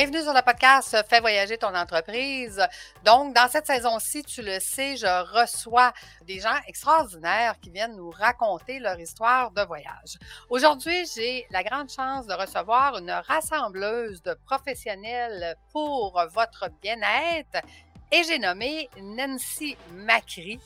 Bienvenue 0.00 0.22
sur 0.22 0.32
le 0.32 0.40
podcast 0.40 0.96
Fais 1.10 1.20
voyager 1.20 1.58
ton 1.58 1.74
entreprise. 1.74 2.58
Donc, 3.04 3.34
dans 3.34 3.48
cette 3.50 3.66
saison-ci, 3.66 4.22
tu 4.22 4.40
le 4.40 4.58
sais, 4.58 4.96
je 4.96 5.04
reçois 5.38 5.92
des 6.26 6.40
gens 6.40 6.56
extraordinaires 6.66 7.60
qui 7.60 7.68
viennent 7.68 7.96
nous 7.96 8.08
raconter 8.08 8.78
leur 8.78 8.98
histoire 8.98 9.50
de 9.50 9.60
voyage. 9.60 10.16
Aujourd'hui, 10.48 11.04
j'ai 11.14 11.46
la 11.50 11.62
grande 11.62 11.90
chance 11.90 12.26
de 12.26 12.32
recevoir 12.32 12.96
une 12.96 13.10
rassembleuse 13.10 14.22
de 14.22 14.32
professionnels 14.46 15.54
pour 15.70 16.18
votre 16.32 16.70
bien-être 16.80 17.62
et 18.10 18.22
j'ai 18.24 18.38
nommé 18.38 18.88
Nancy 19.02 19.76
Macri. 19.92 20.58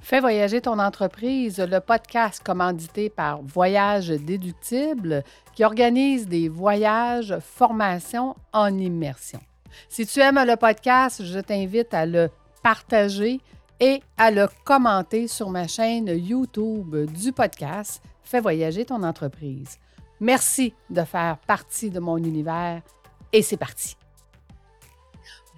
Fais 0.00 0.20
voyager 0.20 0.60
ton 0.60 0.78
entreprise, 0.78 1.58
le 1.58 1.78
podcast 1.78 2.42
commandité 2.42 3.10
par 3.10 3.42
Voyage 3.42 4.08
Déductible 4.08 5.22
qui 5.54 5.62
organise 5.62 6.26
des 6.26 6.48
voyages, 6.48 7.38
formations 7.38 8.34
en 8.52 8.76
immersion. 8.76 9.40
Si 9.88 10.06
tu 10.06 10.20
aimes 10.20 10.42
le 10.44 10.56
podcast, 10.56 11.22
je 11.24 11.38
t'invite 11.38 11.94
à 11.94 12.06
le 12.06 12.30
partager 12.62 13.40
et 13.78 14.02
à 14.16 14.30
le 14.30 14.48
commenter 14.64 15.28
sur 15.28 15.50
ma 15.50 15.68
chaîne 15.68 16.08
YouTube 16.08 16.96
du 17.12 17.32
podcast 17.32 18.02
Fais 18.22 18.40
voyager 18.40 18.84
ton 18.84 19.02
entreprise. 19.02 19.78
Merci 20.20 20.72
de 20.88 21.02
faire 21.02 21.38
partie 21.46 21.90
de 21.90 21.98
mon 21.98 22.16
univers 22.16 22.82
et 23.32 23.42
c'est 23.42 23.56
parti. 23.56 23.96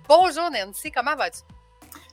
Bonjour 0.08 0.50
Nancy, 0.50 0.90
comment 0.90 1.16
vas-tu? 1.16 1.42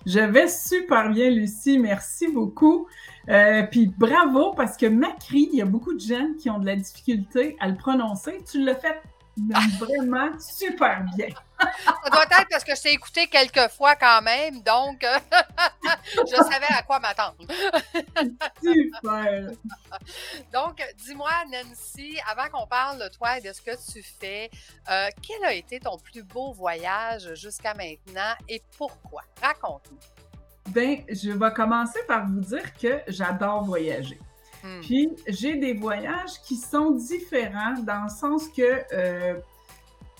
Je 0.05 0.19
vais 0.19 0.47
super 0.47 1.09
bien, 1.09 1.29
Lucie. 1.29 1.77
Merci 1.77 2.31
beaucoup. 2.31 2.87
Euh, 3.29 3.63
puis 3.63 3.91
bravo, 3.97 4.53
parce 4.53 4.77
que 4.77 4.85
Macri, 4.85 5.49
il 5.51 5.59
y 5.59 5.61
a 5.61 5.65
beaucoup 5.65 5.93
de 5.93 5.99
gens 5.99 6.33
qui 6.39 6.49
ont 6.49 6.59
de 6.59 6.65
la 6.65 6.75
difficulté 6.75 7.57
à 7.59 7.67
le 7.67 7.75
prononcer. 7.75 8.43
Tu 8.49 8.63
l'as 8.63 8.75
fait 8.75 9.01
vraiment 9.79 10.37
super 10.39 11.03
bien. 11.15 11.29
Ça 11.59 12.09
doit 12.09 12.23
être 12.23 12.47
parce 12.49 12.63
que 12.63 12.75
je 12.75 12.81
t'ai 12.81 12.93
écouté 12.93 13.27
quelques 13.27 13.69
fois 13.71 13.95
quand 13.95 14.21
même, 14.21 14.61
donc 14.61 15.03
je 16.15 16.35
savais 16.35 16.67
à 16.69 16.83
quoi 16.83 16.99
m'attendre. 16.99 17.35
super. 18.61 19.51
Donc, 20.53 20.81
dis-moi, 20.97 21.31
Nancy, 21.51 22.17
avant 22.29 22.49
qu'on 22.49 22.67
parle 22.67 22.99
de 22.99 23.09
toi 23.09 23.37
et 23.37 23.41
de 23.41 23.51
ce 23.51 23.61
que 23.61 23.91
tu 23.91 24.01
fais, 24.01 24.49
euh, 24.89 25.07
quel 25.21 25.43
a 25.43 25.53
été 25.53 25.79
ton 25.79 25.97
plus 25.97 26.23
beau 26.23 26.53
voyage 26.53 27.33
jusqu'à 27.35 27.73
maintenant 27.73 28.33
et 28.47 28.61
pourquoi? 28.77 29.23
Raconte-nous. 29.41 29.99
Ben, 30.71 31.03
je 31.09 31.31
vais 31.31 31.53
commencer 31.53 31.99
par 32.07 32.27
vous 32.27 32.41
dire 32.41 32.73
que 32.75 33.01
j'adore 33.07 33.63
voyager. 33.63 34.19
Hmm. 34.63 34.81
Puis, 34.81 35.09
j'ai 35.27 35.55
des 35.55 35.73
voyages 35.73 36.41
qui 36.45 36.55
sont 36.55 36.91
différents 36.91 37.75
dans 37.83 38.03
le 38.03 38.09
sens 38.09 38.47
que 38.49 38.81
euh, 38.93 39.39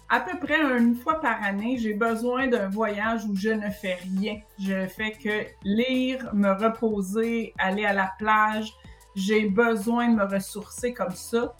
à 0.09 0.19
peu 0.21 0.37
près 0.39 0.59
une 0.77 0.95
fois 0.95 1.21
par 1.21 1.41
année, 1.43 1.77
j'ai 1.77 1.93
besoin 1.93 2.47
d'un 2.47 2.67
voyage 2.67 3.25
où 3.25 3.35
je 3.35 3.49
ne 3.49 3.69
fais 3.69 3.95
rien. 3.95 4.39
Je 4.57 4.87
fais 4.87 5.11
que 5.11 5.45
lire, 5.63 6.33
me 6.33 6.49
reposer, 6.49 7.53
aller 7.59 7.85
à 7.85 7.93
la 7.93 8.11
plage. 8.17 8.73
J'ai 9.15 9.47
besoin 9.47 10.09
de 10.09 10.15
me 10.15 10.25
ressourcer 10.25 10.93
comme 10.93 11.13
ça. 11.13 11.55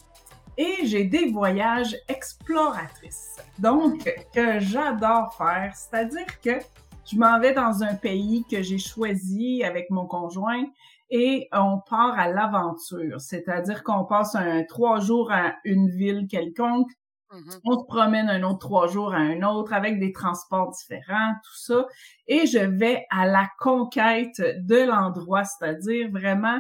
Et 0.58 0.86
j'ai 0.86 1.04
des 1.04 1.28
voyages 1.32 1.96
exploratrices. 2.08 3.38
Donc, 3.60 4.04
que 4.34 4.60
j'adore 4.60 5.34
faire. 5.36 5.72
C'est-à-dire 5.76 6.42
que 6.42 6.60
je 7.06 7.18
m'en 7.18 7.40
vais 7.40 7.54
dans 7.54 7.84
un 7.84 7.94
pays 7.94 8.46
que 8.50 8.64
j'ai 8.64 8.80
choisi 8.80 9.64
avec 9.64 9.90
mon 9.92 10.06
conjoint 10.06 10.66
et 11.10 11.48
on 11.52 11.80
part 11.90 12.18
à 12.20 12.28
l'aventure. 12.28 13.20
C'est-à-dire 13.20 13.84
qu'on 13.84 14.06
passe 14.06 14.36
un 14.36 14.64
trois 14.64 15.00
jours 15.00 15.32
à 15.32 15.56
une 15.64 15.90
ville 15.90 16.28
quelconque, 16.28 16.92
mm-hmm. 17.32 17.60
on 17.66 17.80
se 17.80 17.86
promène 17.86 18.30
un 18.30 18.44
autre 18.44 18.60
trois 18.60 18.88
jours 18.88 19.14
à 19.14 19.18
un 19.18 19.42
autre 19.44 19.74
avec 19.74 20.00
des 20.00 20.12
transports 20.12 20.72
différents, 20.72 21.34
tout 21.44 21.58
ça. 21.58 21.88
Et 22.28 22.46
je 22.46 22.60
vais 22.60 23.06
à 23.10 23.26
la 23.26 23.48
conquête 23.60 24.40
de 24.40 24.86
l'endroit, 24.86 25.44
c'est-à-dire 25.44 26.10
vraiment 26.12 26.60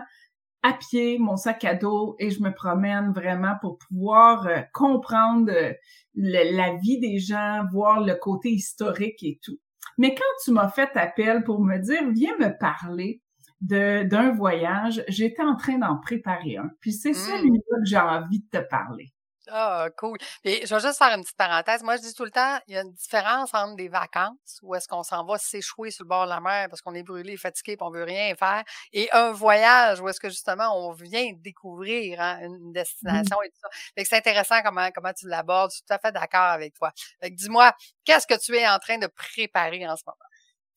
à 0.61 0.73
pied, 0.73 1.19
mon 1.19 1.37
sac 1.37 1.63
à 1.63 1.75
dos, 1.75 2.15
et 2.19 2.31
je 2.31 2.41
me 2.41 2.53
promène 2.53 3.13
vraiment 3.13 3.53
pour 3.61 3.77
pouvoir 3.77 4.45
euh, 4.47 4.59
comprendre 4.73 5.49
euh, 5.51 5.73
la 6.15 6.75
vie 6.75 6.99
des 6.99 7.19
gens, 7.19 7.63
voir 7.71 8.01
le 8.01 8.15
côté 8.15 8.49
historique 8.49 9.23
et 9.23 9.39
tout. 9.41 9.57
Mais 9.97 10.13
quand 10.13 10.43
tu 10.43 10.51
m'as 10.51 10.69
fait 10.69 10.89
appel 10.95 11.43
pour 11.43 11.61
me 11.61 11.77
dire, 11.77 12.01
viens 12.11 12.35
me 12.39 12.57
parler 12.57 13.21
d'un 13.61 14.31
voyage, 14.31 15.03
j'étais 15.07 15.43
en 15.43 15.55
train 15.55 15.77
d'en 15.77 15.97
préparer 15.97 16.57
un. 16.57 16.69
Puis 16.79 16.93
c'est 16.93 17.11
mmh. 17.11 17.13
celui-là 17.13 17.77
que 17.79 17.85
j'ai 17.85 17.97
envie 17.97 18.39
de 18.39 18.59
te 18.59 18.63
parler. 18.69 19.13
Ah, 19.51 19.87
cool. 19.97 20.17
Et 20.43 20.65
je 20.65 20.75
vais 20.75 20.81
juste 20.81 20.97
faire 20.97 21.13
une 21.15 21.23
petite 21.23 21.37
parenthèse. 21.37 21.81
Moi, 21.83 21.97
je 21.97 22.01
dis 22.01 22.13
tout 22.13 22.23
le 22.25 22.31
temps, 22.31 22.59
il 22.67 22.75
y 22.75 22.77
a 22.77 22.81
une 22.81 22.93
différence 22.93 23.53
entre 23.53 23.75
des 23.75 23.87
vacances 23.87 24.59
où 24.61 24.75
est-ce 24.75 24.87
qu'on 24.87 25.03
s'en 25.03 25.25
va 25.25 25.37
s'échouer 25.37 25.91
sur 25.91 26.03
le 26.03 26.09
bord 26.09 26.25
de 26.25 26.29
la 26.29 26.39
mer 26.39 26.67
parce 26.69 26.81
qu'on 26.81 26.93
est 26.93 27.03
brûlé, 27.03 27.35
fatigué, 27.37 27.73
et 27.73 27.77
on 27.81 27.89
veut 27.89 28.03
rien 28.03 28.35
faire, 28.35 28.63
et 28.93 29.09
un 29.11 29.31
voyage 29.31 30.01
où 30.01 30.09
est-ce 30.09 30.19
que 30.19 30.29
justement 30.29 30.75
on 30.75 30.91
vient 30.91 31.31
découvrir 31.37 32.21
hein, 32.21 32.39
une 32.41 32.71
destination 32.73 33.41
et 33.41 33.49
tout 33.49 33.59
ça. 33.61 33.69
Fait 33.95 34.03
que 34.03 34.09
c'est 34.09 34.17
intéressant 34.17 34.61
comment 34.63 34.89
comment 34.91 35.13
tu 35.13 35.27
l'abordes. 35.27 35.71
Je 35.71 35.77
suis 35.77 35.85
tout 35.85 35.93
à 35.93 35.99
fait 35.99 36.11
d'accord 36.11 36.41
avec 36.41 36.73
toi. 36.75 36.91
Fait 37.21 37.31
que 37.31 37.35
dis-moi, 37.35 37.71
qu'est-ce 38.05 38.27
que 38.27 38.39
tu 38.39 38.55
es 38.55 38.67
en 38.67 38.77
train 38.79 38.97
de 38.97 39.07
préparer 39.07 39.87
en 39.87 39.95
ce 39.95 40.03
moment? 40.05 40.17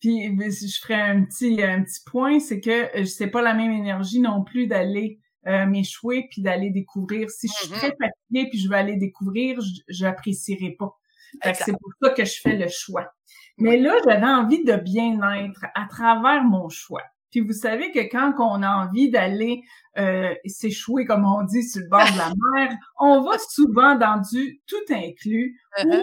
Puis 0.02 0.36
je 0.36 0.80
ferai 0.80 1.00
un 1.00 1.24
petit 1.24 1.62
un 1.62 1.82
petit 1.82 2.00
point, 2.04 2.40
c'est 2.40 2.60
que 2.60 3.00
euh, 3.00 3.04
c'est 3.04 3.28
pas 3.28 3.40
la 3.40 3.54
même 3.54 3.70
énergie 3.70 4.20
non 4.20 4.42
plus 4.42 4.66
d'aller 4.66 5.20
euh, 5.46 5.64
m'échouer 5.64 6.26
puis 6.28 6.42
d'aller 6.42 6.70
découvrir. 6.70 7.30
Si 7.30 7.46
je 7.46 7.52
suis 7.52 7.68
mm-hmm. 7.68 7.78
très 7.78 7.90
fatiguée 7.90 8.48
puis 8.50 8.58
je 8.58 8.68
veux 8.68 8.74
aller 8.74 8.96
découvrir, 8.96 9.60
j'apprécierai 9.88 10.72
pas. 10.78 10.98
C'est 11.54 11.72
pour 11.72 11.92
ça 12.02 12.10
que 12.10 12.24
je 12.24 12.40
fais 12.40 12.56
le 12.56 12.68
choix. 12.68 13.10
Mais 13.58 13.78
là, 13.78 13.94
j'avais 14.04 14.26
envie 14.26 14.64
de 14.64 14.74
bien-être 14.74 15.64
à 15.74 15.86
travers 15.88 16.42
mon 16.44 16.68
choix. 16.68 17.04
Puis 17.30 17.40
vous 17.40 17.52
savez 17.52 17.90
que 17.92 18.00
quand 18.00 18.34
on 18.38 18.62
a 18.62 18.86
envie 18.86 19.10
d'aller 19.10 19.62
euh, 19.98 20.34
s'échouer, 20.44 21.04
comme 21.06 21.24
on 21.24 21.44
dit, 21.44 21.62
sur 21.62 21.80
le 21.80 21.88
bord 21.88 22.04
de 22.04 22.18
la 22.18 22.32
mer, 22.54 22.76
on 23.00 23.22
va 23.22 23.38
souvent 23.38 23.94
dans 23.94 24.20
du 24.20 24.60
tout 24.66 24.92
inclus 24.92 25.58
uh-huh. 25.78 26.02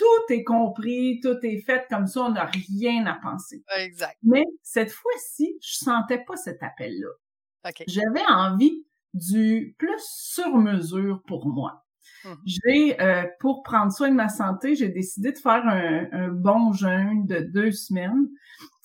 Tout 0.00 0.32
est 0.32 0.44
compris, 0.44 1.20
tout 1.22 1.36
est 1.42 1.58
fait 1.58 1.86
comme 1.90 2.06
ça, 2.06 2.22
on 2.22 2.30
n'a 2.30 2.46
rien 2.46 3.04
à 3.04 3.14
penser. 3.14 3.62
Exact. 3.76 4.16
Mais 4.22 4.44
cette 4.62 4.90
fois-ci, 4.90 5.58
je 5.60 5.74
sentais 5.74 6.24
pas 6.24 6.36
cet 6.36 6.62
appel-là. 6.62 7.72
J'avais 7.86 8.24
envie 8.26 8.86
du 9.12 9.74
plus 9.76 10.02
sur 10.02 10.56
mesure 10.56 11.22
pour 11.26 11.46
moi. 11.46 11.84
Mmh. 12.24 12.28
J'ai, 12.46 13.00
euh, 13.00 13.24
pour 13.40 13.62
prendre 13.62 13.92
soin 13.92 14.08
de 14.08 14.14
ma 14.14 14.30
santé, 14.30 14.74
j'ai 14.74 14.88
décidé 14.88 15.32
de 15.32 15.38
faire 15.38 15.66
un, 15.66 16.28
bon 16.28 16.72
jeûne 16.72 17.26
de 17.26 17.40
deux 17.40 17.72
semaines. 17.72 18.28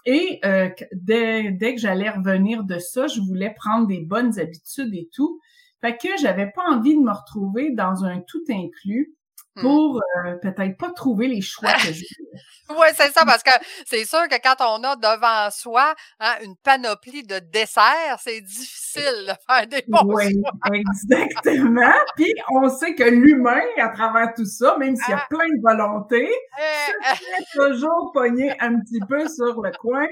Et 0.06 0.40
euh, 0.44 0.70
dès, 0.92 1.52
dès 1.52 1.76
que 1.76 1.82
j'allais 1.82 2.10
revenir 2.10 2.66
de 2.66 2.78
ça, 2.78 3.08
je 3.08 3.22
voulais 3.22 3.54
prendre 3.56 3.88
des 3.88 4.02
bonnes 4.02 4.38
habitudes 4.38 4.94
et 4.94 5.10
tout. 5.14 5.40
Fait 5.80 5.96
que 5.96 6.10
j'avais 6.20 6.52
pas 6.52 6.64
envie 6.70 6.96
de 6.96 7.02
me 7.02 7.12
retrouver 7.12 7.72
dans 7.72 8.04
un 8.04 8.20
tout 8.20 8.44
inclus. 8.50 9.15
Pour 9.62 10.02
euh, 10.26 10.36
peut-être 10.42 10.78
pas 10.78 10.92
trouver 10.92 11.28
les 11.28 11.42
choix 11.42 11.72
que 11.74 11.94
je 11.94 12.04
Oui, 12.70 12.88
c'est 12.96 13.12
ça, 13.12 13.26
parce 13.26 13.44
que 13.44 13.52
c'est 13.86 14.06
sûr 14.06 14.28
que 14.28 14.42
quand 14.42 14.56
on 14.60 14.84
a 14.84 14.96
devant 14.96 15.52
soi 15.52 15.94
hein, 16.20 16.34
une 16.44 16.56
panoplie 16.58 17.24
de 17.24 17.38
desserts, 17.38 18.18
c'est 18.20 18.42
difficile 18.42 19.28
de 19.28 19.34
faire 19.48 19.68
des 19.68 19.84
bons 19.88 20.02
Oui, 20.06 20.42
exactement. 20.74 21.94
Puis 22.16 22.34
on 22.52 22.68
sait 22.70 22.96
que 22.96 23.04
l'humain, 23.04 23.62
à 23.78 23.90
travers 23.90 24.34
tout 24.34 24.46
ça, 24.46 24.78
même 24.80 24.96
s'il 24.96 25.14
y 25.14 25.18
a 25.18 25.22
ah. 25.22 25.28
plein 25.30 25.48
de 25.48 25.62
volonté, 25.62 26.28
eh, 26.28 27.16
se 27.16 27.70
toujours 27.70 28.12
pogné 28.14 28.56
un 28.60 28.80
petit 28.80 29.00
peu 29.08 29.28
sur 29.28 29.62
le 29.62 29.72
coin. 29.80 30.08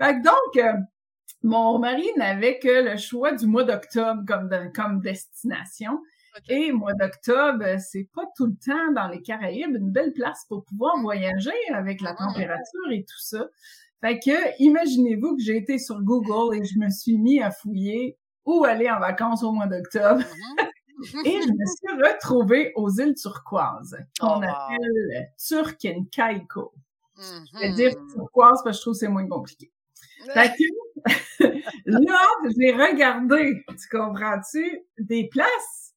Fait 0.00 0.14
que 0.14 0.22
donc, 0.22 0.56
euh, 0.56 0.72
mon 1.42 1.78
mari 1.78 2.08
n'avait 2.16 2.58
que 2.58 2.90
le 2.90 2.96
choix 2.96 3.32
du 3.32 3.46
mois 3.46 3.64
d'octobre 3.64 4.22
comme, 4.26 4.50
comme 4.74 5.00
destination. 5.00 6.00
Et 6.48 6.72
mois 6.72 6.94
d'octobre, 6.94 7.64
c'est 7.78 8.08
pas 8.14 8.24
tout 8.36 8.46
le 8.46 8.56
temps 8.64 8.92
dans 8.94 9.08
les 9.08 9.22
Caraïbes 9.22 9.76
une 9.76 9.90
belle 9.90 10.12
place 10.12 10.44
pour 10.48 10.64
pouvoir 10.64 11.00
voyager 11.00 11.50
avec 11.72 12.00
la 12.00 12.12
mmh. 12.12 12.16
température 12.16 12.90
et 12.92 13.04
tout 13.04 13.20
ça. 13.20 13.46
Fait 14.00 14.18
que, 14.18 14.62
imaginez-vous 14.62 15.36
que 15.36 15.42
j'ai 15.42 15.56
été 15.56 15.78
sur 15.78 16.00
Google 16.00 16.56
et 16.56 16.64
je 16.64 16.78
me 16.78 16.88
suis 16.90 17.18
mis 17.18 17.42
à 17.42 17.50
fouiller 17.50 18.16
où 18.46 18.64
aller 18.64 18.90
en 18.90 18.98
vacances 18.98 19.42
au 19.42 19.52
mois 19.52 19.66
d'octobre. 19.66 20.22
Mmh. 20.22 21.26
et 21.26 21.42
je 21.42 21.48
me 21.48 21.66
suis 21.66 22.02
retrouvée 22.02 22.72
aux 22.76 22.90
îles 22.90 23.14
turquoises, 23.14 23.96
qu'on 24.18 24.40
oh, 24.40 24.44
appelle 24.44 25.32
Turkenkaiko. 25.36 26.72
Je 27.18 27.58
vais 27.58 27.72
dire 27.72 27.92
turquoise 28.12 28.62
parce 28.64 28.64
que 28.64 28.72
je 28.72 28.80
trouve 28.80 28.94
que 28.94 28.98
c'est 28.98 29.08
moins 29.08 29.28
compliqué. 29.28 29.70
Fait 30.32 30.52
que, 31.38 31.44
là, 31.86 32.26
j'ai 32.58 32.72
regardé, 32.72 33.64
tu 33.68 33.96
comprends-tu, 33.96 34.80
des 34.98 35.28
places 35.28 35.89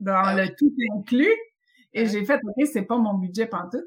dans 0.00 0.34
ben 0.34 0.36
le 0.36 0.54
tout 0.56 0.72
inclus. 0.94 1.36
Et 1.92 2.06
j'ai 2.06 2.24
fait, 2.24 2.40
OK, 2.42 2.66
c'est 2.72 2.82
pas 2.82 2.98
mon 2.98 3.14
budget 3.14 3.46
pantoute. 3.46 3.82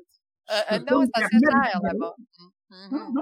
Euh, 0.52 0.54
euh 0.74 0.80
non, 0.92 1.06
ça 1.16 1.22
c'est 1.32 1.40
cher 1.40 1.80
là-bas. 1.82 2.16
Mmh, 2.70 2.96
mmh. 2.96 3.22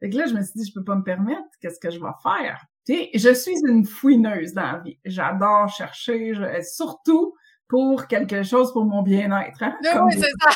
Fait 0.00 0.10
que 0.10 0.16
là, 0.16 0.26
je 0.26 0.34
me 0.34 0.42
suis 0.42 0.52
dit, 0.56 0.66
je 0.66 0.72
peux 0.72 0.84
pas 0.84 0.94
me 0.94 1.02
permettre, 1.02 1.48
qu'est-ce 1.60 1.80
que 1.80 1.90
je 1.90 2.00
vais 2.00 2.12
faire? 2.22 2.64
sais, 2.86 3.10
je 3.14 3.34
suis 3.34 3.56
une 3.68 3.84
fouineuse 3.84 4.54
dans 4.54 4.72
la 4.72 4.78
vie. 4.78 4.98
J'adore 5.04 5.68
chercher, 5.68 6.32
surtout 6.62 7.34
pour 7.70 8.08
quelque 8.08 8.42
chose 8.42 8.72
pour 8.72 8.84
mon 8.84 9.00
bien-être. 9.00 9.62
Hein, 9.62 9.78
oui, 10.02 10.14
c'est 10.14 10.32
ça. 10.42 10.50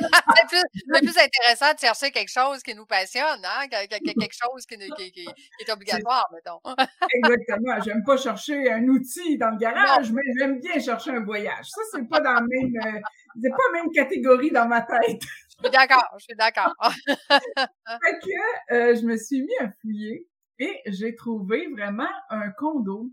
plus, 1.00 1.16
intéressant 1.16 1.72
de 1.72 1.78
chercher 1.78 2.10
quelque 2.10 2.32
chose 2.32 2.60
qui 2.64 2.74
nous 2.74 2.86
passionne, 2.86 3.40
hein, 3.44 3.68
quelque 3.68 4.32
chose 4.32 4.66
qui, 4.66 4.74
est 4.74 5.70
obligatoire, 5.70 6.28
mettons. 6.34 6.60
Exactement. 7.14 7.80
J'aime 7.84 8.02
pas 8.02 8.16
chercher 8.16 8.72
un 8.72 8.82
outil 8.88 9.38
dans 9.38 9.50
le 9.50 9.58
garage, 9.58 10.10
mais 10.10 10.22
j'aime 10.36 10.58
bien 10.58 10.80
chercher 10.80 11.12
un 11.12 11.24
voyage. 11.24 11.66
Ça, 11.70 11.82
c'est 11.92 12.08
pas 12.08 12.18
dans 12.18 12.32
la 12.32 12.40
même, 12.40 12.74
euh, 12.84 13.00
c'est 13.40 13.50
pas 13.50 13.56
la 13.72 13.82
même 13.82 13.92
catégorie 13.92 14.50
dans 14.50 14.66
ma 14.66 14.82
tête. 14.82 15.22
Je 15.22 15.68
suis 15.68 15.70
d'accord, 15.70 16.16
je 16.18 16.24
suis 16.24 16.36
d'accord. 16.36 16.74
fait 17.06 18.18
que 18.18 18.74
euh, 18.74 18.96
je 18.96 19.06
me 19.06 19.16
suis 19.16 19.42
mis 19.42 19.56
à 19.60 19.70
fouiller 19.80 20.26
et 20.58 20.82
j'ai 20.86 21.14
trouvé 21.14 21.68
vraiment 21.68 22.10
un 22.28 22.50
condo 22.50 23.12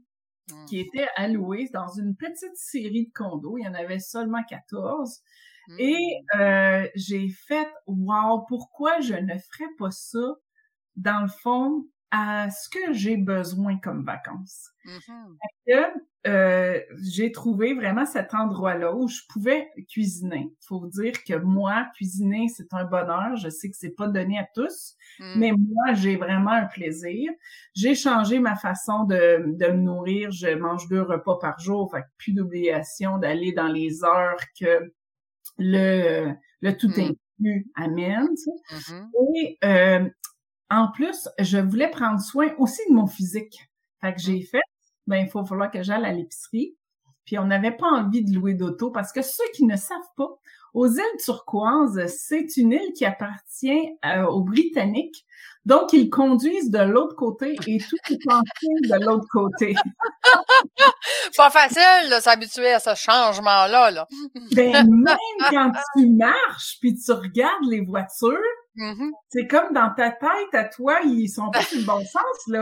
Mmh. 0.51 0.65
qui 0.65 0.79
était 0.79 1.07
alloué 1.15 1.69
dans 1.73 1.87
une 1.87 2.17
petite 2.17 2.55
série 2.55 3.07
de 3.07 3.11
condos. 3.13 3.57
Il 3.57 3.63
y 3.63 3.67
en 3.67 3.73
avait 3.73 3.99
seulement 3.99 4.43
14. 4.43 5.21
Et 5.79 5.95
mmh. 5.95 6.39
euh, 6.41 6.87
j'ai 6.95 7.29
fait, 7.29 7.69
wow, 7.87 8.43
pourquoi 8.49 8.99
je 8.99 9.13
ne 9.13 9.37
ferais 9.37 9.69
pas 9.79 9.91
ça, 9.91 10.35
dans 10.97 11.21
le 11.21 11.29
fond, 11.29 11.85
à 12.15 12.51
ce 12.51 12.69
que 12.69 12.93
j'ai 12.93 13.17
besoin 13.17 13.77
comme 13.77 14.05
vacances. 14.05 14.69
Mmh 14.85 15.13
euh, 16.25 16.79
j'ai 17.01 17.33
trouvé 17.33 17.73
vraiment 17.73 18.05
cet 18.05 18.33
endroit-là 18.33 18.95
où 18.95 19.09
je 19.09 19.19
pouvais 19.27 19.69
cuisiner. 19.89 20.49
Faut 20.65 20.87
dire 20.87 21.21
que 21.25 21.33
moi, 21.33 21.87
cuisiner, 21.97 22.47
c'est 22.47 22.73
un 22.73 22.85
bonheur. 22.85 23.35
Je 23.35 23.49
sais 23.49 23.69
que 23.69 23.75
c'est 23.75 23.93
pas 23.93 24.07
donné 24.07 24.39
à 24.39 24.47
tous, 24.55 24.95
mmh. 25.19 25.33
mais 25.35 25.51
moi, 25.51 25.93
j'ai 25.95 26.15
vraiment 26.15 26.51
un 26.51 26.65
plaisir. 26.65 27.29
J'ai 27.75 27.93
changé 27.93 28.39
ma 28.39 28.55
façon 28.55 29.03
de, 29.03 29.43
de 29.47 29.67
me 29.73 29.81
nourrir. 29.81 30.31
Je 30.31 30.55
mange 30.55 30.87
deux 30.87 31.01
repas 31.01 31.39
par 31.39 31.59
jour, 31.59 31.91
fait 31.91 32.05
plus 32.17 32.31
d'obligation 32.31 33.17
d'aller 33.17 33.51
dans 33.51 33.67
les 33.67 34.05
heures 34.05 34.39
que 34.57 34.93
le, 35.57 36.31
le 36.61 36.77
tout 36.77 36.87
mmh. 36.87 37.11
inclus 37.41 37.67
amène. 37.75 38.29
Et 39.35 39.57
euh, 39.65 40.07
en 40.73 40.91
plus, 40.91 41.29
je 41.39 41.57
voulais 41.57 41.89
prendre 41.89 42.19
soin 42.19 42.47
aussi 42.57 42.81
de 42.89 42.93
mon 42.95 43.07
physique. 43.07 43.69
Fait 44.01 44.13
que 44.13 44.19
j'ai 44.19 44.41
fait, 44.41 44.61
ben, 45.07 45.17
il 45.17 45.29
faut 45.29 45.45
falloir 45.45 45.71
que 45.71 45.83
j'aille 45.83 46.05
à 46.05 46.11
l'épicerie. 46.11 46.75
Puis 47.25 47.37
on 47.39 47.45
n'avait 47.45 47.71
pas 47.71 47.87
envie 47.87 48.23
de 48.23 48.33
louer 48.33 48.53
d'auto 48.53 48.91
parce 48.91 49.13
que 49.13 49.21
ceux 49.21 49.49
qui 49.53 49.65
ne 49.65 49.77
savent 49.77 49.99
pas, 50.17 50.29
aux 50.73 50.87
îles 50.87 51.21
turquoises, 51.23 52.07
c'est 52.07 52.57
une 52.57 52.71
île 52.71 52.93
qui 52.95 53.05
appartient 53.05 53.89
euh, 54.05 54.25
aux 54.25 54.41
Britanniques. 54.41 55.25
Donc, 55.65 55.93
ils 55.93 56.09
conduisent 56.09 56.71
de 56.71 56.79
l'autre 56.79 57.15
côté 57.15 57.55
et 57.67 57.77
tout 57.77 57.95
est 58.09 58.21
pensé 58.25 58.67
de 58.81 59.05
l'autre 59.05 59.27
côté. 59.31 59.75
pas 61.37 61.49
facile 61.49 62.09
de 62.09 62.19
s'habituer 62.19 62.73
à 62.73 62.79
ce 62.79 62.95
changement-là. 62.95 63.91
Là. 63.91 64.07
ben, 64.51 64.85
même 64.89 65.17
quand 65.49 65.71
tu 65.95 66.09
marches 66.09 66.77
puis 66.81 66.95
tu 66.95 67.11
regardes 67.13 67.65
les 67.69 67.81
voitures, 67.81 68.37
Mm-hmm. 68.75 69.11
C'est 69.29 69.47
comme 69.47 69.73
dans 69.73 69.93
ta 69.95 70.11
tête, 70.11 70.53
à 70.53 70.63
toi, 70.65 70.99
ils 71.03 71.27
sont 71.29 71.51
pas 71.51 71.61
sur 71.61 71.79
le 71.79 71.85
bon 71.85 71.99
sens, 71.99 72.47
là. 72.47 72.61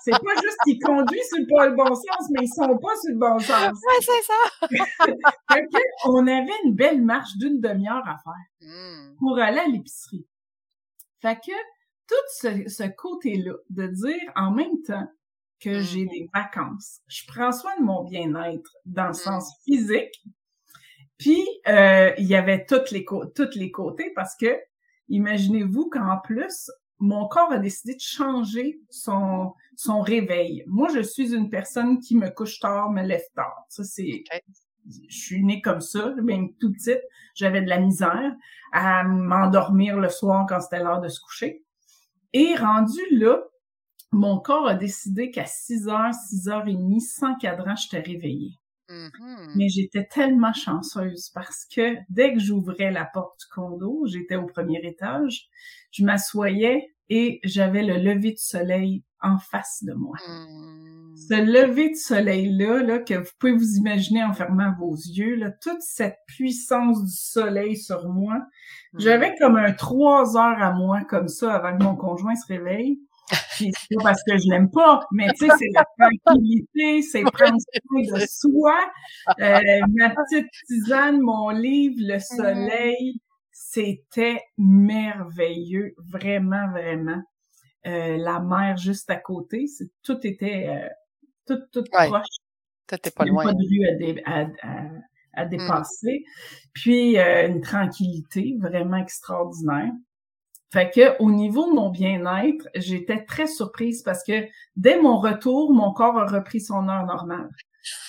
C'est 0.00 0.12
pas 0.12 0.34
juste 0.42 0.58
qu'ils 0.64 0.78
conduisent 0.80 1.28
sur 1.28 1.38
le, 1.38 1.74
bon 1.74 1.94
sens, 1.94 2.30
mais 2.30 2.44
ils 2.44 2.48
sont 2.48 2.78
pas 2.78 2.94
sur 2.96 3.12
le 3.12 3.18
bon 3.18 3.38
sens. 3.38 3.72
Ouais, 3.86 4.00
c'est 4.00 4.22
ça. 4.22 5.68
on 6.04 6.26
avait 6.26 6.52
une 6.64 6.74
belle 6.74 7.02
marche 7.02 7.36
d'une 7.38 7.60
demi-heure 7.60 8.06
à 8.06 8.16
faire 8.18 8.68
mm. 8.68 9.16
pour 9.18 9.38
aller 9.38 9.58
à 9.58 9.66
l'épicerie. 9.66 10.26
Fait 11.22 11.36
que 11.36 11.52
tout 12.06 12.68
ce, 12.68 12.88
côté-là, 12.88 13.54
de 13.70 13.86
dire 13.86 14.32
en 14.36 14.50
même 14.52 14.82
temps 14.86 15.08
que 15.60 15.80
j'ai 15.80 16.04
mm-hmm. 16.04 16.10
des 16.10 16.28
vacances, 16.34 17.00
je 17.08 17.22
prends 17.26 17.52
soin 17.52 17.76
de 17.78 17.84
mon 17.84 18.04
bien-être 18.04 18.70
dans 18.84 19.06
le 19.06 19.10
mm. 19.10 19.14
sens 19.14 19.50
physique, 19.64 20.22
puis 21.18 21.42
euh, 21.66 22.12
il 22.18 22.26
y 22.26 22.36
avait 22.36 22.66
toutes 22.66 22.90
les, 22.90 23.04
toutes 23.34 23.54
les 23.54 23.70
côtés 23.70 24.12
parce 24.14 24.36
que 24.36 24.54
Imaginez-vous 25.08 25.88
qu'en 25.88 26.18
plus, 26.22 26.70
mon 26.98 27.28
corps 27.28 27.52
a 27.52 27.58
décidé 27.58 27.94
de 27.94 28.00
changer 28.00 28.80
son, 28.90 29.52
son 29.76 30.00
réveil. 30.00 30.64
Moi, 30.66 30.88
je 30.94 31.00
suis 31.00 31.34
une 31.34 31.50
personne 31.50 32.00
qui 32.00 32.16
me 32.16 32.28
couche 32.30 32.58
tard, 32.58 32.90
me 32.90 33.02
lève 33.02 33.26
tard. 33.34 33.64
Ça, 33.68 33.84
c'est, 33.84 34.24
je 35.08 35.16
suis 35.16 35.44
née 35.44 35.60
comme 35.60 35.80
ça, 35.80 36.14
même 36.22 36.54
tout 36.54 36.72
petite. 36.72 37.02
J'avais 37.34 37.62
de 37.62 37.68
la 37.68 37.80
misère 37.80 38.34
à 38.72 39.04
m'endormir 39.04 39.98
le 39.98 40.08
soir 40.08 40.46
quand 40.48 40.60
c'était 40.60 40.82
l'heure 40.82 41.00
de 41.00 41.08
se 41.08 41.20
coucher. 41.20 41.64
Et 42.32 42.54
rendu 42.54 43.00
là, 43.10 43.42
mon 44.12 44.38
corps 44.38 44.68
a 44.68 44.74
décidé 44.74 45.30
qu'à 45.30 45.46
6 45.46 45.86
h 45.86 46.12
6 46.12 46.48
h 46.48 46.74
30, 46.74 47.00
sans 47.00 47.34
cadran, 47.36 47.76
j'étais 47.76 48.00
réveillée. 48.00 48.58
Mm-hmm. 48.88 49.52
Mais 49.56 49.68
j'étais 49.68 50.04
tellement 50.04 50.52
chanceuse 50.52 51.30
parce 51.34 51.66
que 51.74 51.96
dès 52.08 52.32
que 52.32 52.38
j'ouvrais 52.38 52.90
la 52.90 53.04
porte 53.04 53.40
du 53.40 53.46
condo, 53.52 54.04
j'étais 54.06 54.36
au 54.36 54.46
premier 54.46 54.80
étage, 54.84 55.48
je 55.90 56.04
m'assoyais 56.04 56.94
et 57.08 57.40
j'avais 57.44 57.82
le 57.82 57.98
lever 57.98 58.32
du 58.32 58.42
soleil 58.42 59.02
en 59.22 59.38
face 59.38 59.82
de 59.82 59.92
moi. 59.92 60.16
Mm. 60.28 61.16
Ce 61.16 61.34
lever 61.34 61.90
de 61.90 61.96
soleil-là, 61.96 62.82
là, 62.82 62.98
que 62.98 63.14
vous 63.14 63.30
pouvez 63.38 63.52
vous 63.52 63.76
imaginer 63.76 64.22
en 64.22 64.32
fermant 64.32 64.72
vos 64.78 64.94
yeux, 64.94 65.36
là, 65.36 65.50
toute 65.62 65.80
cette 65.80 66.18
puissance 66.26 67.02
du 67.04 67.12
soleil 67.12 67.76
sur 67.76 68.08
moi, 68.08 68.34
mm. 68.92 69.00
j'avais 69.00 69.34
comme 69.38 69.56
un 69.56 69.72
trois 69.72 70.36
heures 70.36 70.62
à 70.62 70.72
moi 70.72 71.02
comme 71.08 71.28
ça 71.28 71.54
avant 71.54 71.76
que 71.76 71.84
mon 71.84 71.96
conjoint 71.96 72.36
se 72.36 72.46
réveille. 72.46 73.00
Puis 73.56 73.72
c'est 73.76 73.96
pas 73.96 74.04
parce 74.04 74.22
que 74.22 74.36
je 74.38 74.50
l'aime 74.50 74.70
pas, 74.70 75.00
mais 75.12 75.28
tu 75.38 75.46
sais, 75.46 75.52
c'est 75.58 75.70
la 75.74 75.84
tranquillité, 75.98 77.02
c'est 77.02 77.22
prendre 77.32 77.58
soin 77.58 78.18
de 78.18 78.26
soi. 78.28 78.90
Euh, 79.40 79.80
ma 79.94 80.10
petite 80.10 80.48
tisane, 80.66 81.20
mon 81.20 81.48
livre, 81.50 81.96
le 81.98 82.16
mm-hmm. 82.16 82.36
soleil, 82.36 83.20
c'était 83.50 84.42
merveilleux, 84.58 85.94
vraiment, 86.12 86.70
vraiment. 86.70 87.22
Euh, 87.86 88.16
la 88.16 88.40
mer 88.40 88.76
juste 88.76 89.10
à 89.10 89.16
côté, 89.16 89.66
c'est 89.66 89.88
tout 90.02 90.18
était 90.26 90.66
euh, 90.68 90.88
tout, 91.46 91.60
tout 91.72 91.84
proche. 91.90 92.26
Tout 92.88 92.96
pas 93.14 93.24
loin. 93.24 93.44
Pas 93.44 93.52
de 93.52 93.58
rue 93.58 94.20
à, 94.24 94.40
à, 94.40 94.46
à, 95.34 95.44
mm. 95.44 95.48
dépasser. 95.48 96.24
Puis 96.72 97.18
euh, 97.18 97.48
une 97.48 97.60
tranquillité 97.60 98.56
vraiment 98.60 98.96
extraordinaire. 98.96 99.92
Fait 100.72 100.90
que 100.90 101.22
au 101.22 101.30
niveau 101.30 101.66
de 101.70 101.74
mon 101.74 101.90
bien-être, 101.90 102.68
j'étais 102.74 103.24
très 103.24 103.46
surprise 103.46 104.02
parce 104.02 104.24
que 104.24 104.46
dès 104.74 105.00
mon 105.00 105.18
retour, 105.18 105.72
mon 105.72 105.92
corps 105.92 106.18
a 106.18 106.26
repris 106.26 106.60
son 106.60 106.88
heure 106.88 107.06
normale. 107.06 107.50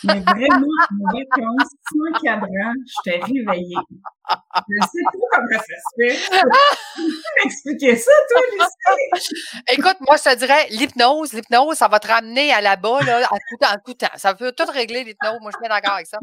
Mais 0.04 0.20
vraiment, 0.22 0.66
mon 0.92 1.06
vacances, 1.12 1.70
sans 1.92 2.20
cadran, 2.24 2.74
j'étais 3.06 3.24
réveillée. 3.24 3.76
Sais 4.28 5.04
pas 5.04 5.28
comment 5.32 5.60
ça 5.60 5.76
se 5.96 5.96
ça, 7.96 8.12
toi, 8.30 8.42
Lucie? 8.52 9.34
Écoute, 9.70 9.98
moi, 10.02 10.18
je 10.18 10.24
te 10.24 10.36
dirais, 10.36 10.68
l'hypnose, 10.70 11.34
l'hypnose, 11.34 11.78
ça 11.78 11.88
va 11.88 12.00
te 12.00 12.08
ramener 12.08 12.52
à 12.52 12.62
là-bas, 12.62 13.04
là, 13.04 13.28
en 13.32 13.38
tout, 13.38 13.66
en 13.66 13.76
tout 13.86 13.94
temps. 13.94 14.08
Ça 14.16 14.34
peut 14.34 14.52
tout 14.52 14.66
régler, 14.66 15.04
l'hypnose. 15.04 15.38
Moi, 15.42 15.52
je 15.52 15.58
suis 15.58 15.70
d'accord 15.70 15.94
avec 15.94 16.08
ça. 16.08 16.18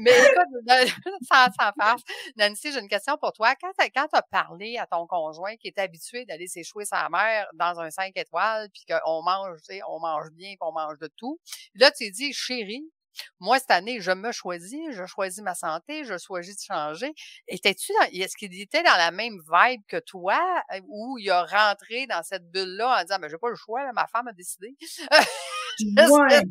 Mais 0.00 0.12
écoute, 0.12 0.46
sans, 1.30 1.46
sans 1.58 1.72
farce. 1.78 2.02
Nancy, 2.36 2.72
j'ai 2.72 2.80
une 2.80 2.88
question 2.88 3.16
pour 3.18 3.32
toi. 3.32 3.54
Quand 3.60 3.72
tu 3.76 4.16
as 4.16 4.22
parlé 4.22 4.78
à 4.78 4.86
ton 4.86 5.06
conjoint 5.06 5.56
qui 5.56 5.68
est 5.68 5.78
habitué 5.78 6.24
d'aller 6.24 6.46
s'échouer 6.46 6.84
sa 6.84 7.08
mère 7.08 7.46
dans 7.54 7.80
un 7.80 7.90
5 7.90 8.12
étoiles, 8.16 8.68
puis 8.72 8.84
qu'on 8.88 9.22
mange, 9.22 9.58
tu 9.58 9.74
sais, 9.74 9.80
on 9.88 10.00
mange 10.00 10.30
bien, 10.32 10.50
puis 10.50 10.58
on 10.60 10.72
mange 10.72 10.98
de 10.98 11.08
tout, 11.16 11.40
là, 11.74 11.90
tu 11.90 12.10
dis, 12.10 12.32
chérie, 12.32 12.84
moi, 13.40 13.58
cette 13.58 13.70
année, 13.70 14.00
je 14.00 14.10
me 14.10 14.32
choisis, 14.32 14.80
je 14.90 15.06
choisis 15.06 15.42
ma 15.42 15.54
santé, 15.54 16.04
je 16.04 16.18
choisis 16.18 16.56
de 16.56 16.62
changer. 16.62 17.14
Étais-tu 17.48 17.92
est-ce 18.12 18.36
qu'il 18.36 18.58
était 18.60 18.82
dans 18.82 18.96
la 18.96 19.10
même 19.10 19.38
vibe 19.50 19.82
que 19.88 19.98
toi, 19.98 20.40
ou 20.88 21.18
il 21.18 21.30
a 21.30 21.44
rentré 21.44 22.06
dans 22.06 22.22
cette 22.22 22.50
bulle-là 22.50 22.98
en 23.00 23.02
disant, 23.02 23.18
ben, 23.20 23.28
j'ai 23.28 23.38
pas 23.38 23.50
le 23.50 23.56
choix, 23.56 23.92
ma 23.92 24.06
femme 24.06 24.28
a 24.28 24.32
décidé? 24.32 24.76
ouais. 25.80 26.42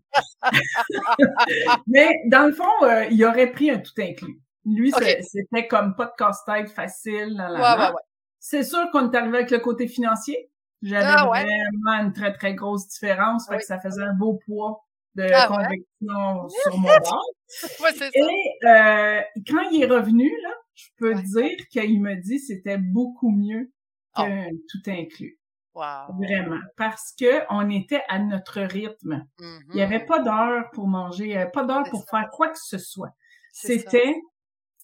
Mais 1.88 2.22
dans 2.28 2.48
le 2.48 2.54
fond, 2.54 2.84
euh, 2.84 3.06
il 3.06 3.24
aurait 3.26 3.52
pris 3.52 3.70
un 3.70 3.80
tout 3.80 3.94
inclus. 4.00 4.42
Lui, 4.66 4.92
c'était 4.92 5.68
comme 5.68 5.96
pas 5.96 6.06
de 6.06 6.14
casse-tête 6.18 6.70
facile 6.70 7.36
dans 7.38 7.50
la 7.50 7.94
C'est 8.40 8.64
sûr 8.64 8.90
qu'on 8.92 9.12
est 9.12 9.18
arrivé 9.18 9.38
avec 9.40 9.52
le 9.52 9.60
côté 9.60 9.88
financier. 9.88 10.50
J'avais 10.82 11.06
ah 11.08 11.26
vraiment 11.26 12.04
une 12.06 12.14
très, 12.14 12.34
très 12.34 12.54
grosse 12.54 12.88
différence. 12.88 13.48
Fait 13.48 13.58
que 13.58 13.64
ça 13.64 13.80
faisait 13.80 14.04
un 14.04 14.14
beau 14.14 14.40
poids 14.46 14.86
de 15.16 15.28
ah 15.32 15.48
conviction 15.48 16.50
sur 16.50 16.78
mon 16.78 16.88
bord. 16.88 17.26
Et 18.16 18.66
euh, 18.66 19.22
quand 19.48 19.70
il 19.72 19.84
est 19.84 19.88
revenu, 19.88 20.30
là, 20.42 20.54
je 20.76 20.88
peux 20.98 21.14
dire 21.14 21.58
qu'il 21.72 22.02
me 22.02 22.16
dit 22.16 22.40
c'était 22.40 22.78
beaucoup 22.78 23.32
mieux 23.32 23.72
oh. 24.18 24.24
que 24.24 24.50
tout 24.70 24.90
inclus. 24.90 25.40
Wow. 25.76 26.16
Vraiment. 26.20 26.60
Parce 26.78 27.14
que 27.20 27.44
on 27.50 27.70
était 27.70 28.04
à 28.08 28.20
notre 28.20 28.62
rythme. 28.62 29.26
Il 29.40 29.76
n'y 29.76 29.82
avait 29.82 30.00
mm-hmm. 30.00 30.06
pas 30.06 30.20
d'heure 30.20 30.66
pour 30.74 30.88
manger, 30.88 31.26
il 31.26 31.30
n'y 31.30 31.36
avait 31.36 31.52
pas 31.52 31.64
d'heure 31.64 31.84
pour 31.90 32.06
faire 32.10 32.30
quoi 32.32 32.50
que 32.50 32.60
ce 32.60 32.78
soit. 32.78 33.16
C'était, 33.52 34.16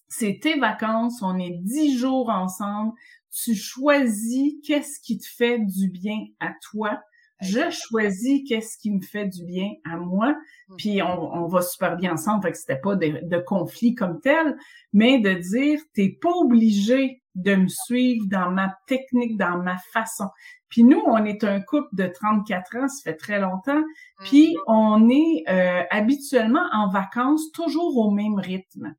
c'était 0.08 0.56
vacances, 0.56 1.22
on 1.22 1.38
est 1.38 1.58
dix 1.62 1.96
jours 1.96 2.28
ensemble. 2.28 2.92
Tu 3.32 3.54
choisis 3.54 4.54
qu'est-ce 4.66 5.00
qui 5.00 5.18
te 5.18 5.26
fait 5.26 5.60
du 5.60 5.88
bien 5.88 6.18
à 6.40 6.52
toi 6.70 7.00
Je 7.40 7.70
choisis 7.70 8.42
qu'est-ce 8.48 8.76
qui 8.78 8.90
me 8.90 9.00
fait 9.00 9.26
du 9.26 9.44
bien 9.44 9.70
à 9.90 9.96
moi, 9.96 10.36
puis 10.76 11.02
on, 11.02 11.46
va 11.46 11.62
super 11.62 11.96
bien 11.96 12.12
ensemble, 12.12 12.42
fait 12.42 12.52
que 12.52 12.58
c'était 12.58 12.80
pas 12.80 12.96
de, 12.96 13.20
de, 13.22 13.38
conflit 13.38 13.94
comme 13.94 14.20
tel, 14.20 14.56
mais 14.92 15.18
de 15.20 15.32
dire, 15.32 15.80
t'es 15.94 16.16
pas 16.20 16.30
obligé 16.30 17.22
de 17.34 17.54
me 17.54 17.68
suivre 17.68 18.26
dans 18.28 18.50
ma 18.50 18.74
technique, 18.86 19.36
dans 19.36 19.58
ma 19.62 19.76
façon. 19.92 20.28
Puis 20.68 20.84
nous, 20.84 21.02
on 21.06 21.24
est 21.24 21.44
un 21.44 21.60
couple 21.60 21.88
de 21.92 22.06
34 22.06 22.76
ans, 22.76 22.88
ça 22.88 23.10
fait 23.10 23.16
très 23.16 23.40
longtemps, 23.40 23.82
puis 24.24 24.54
mmh. 24.54 24.60
on 24.68 25.08
est 25.08 25.44
euh, 25.48 25.82
habituellement 25.90 26.66
en 26.72 26.88
vacances 26.88 27.50
toujours 27.52 27.96
au 27.96 28.10
même 28.10 28.38
rythme. 28.38 28.94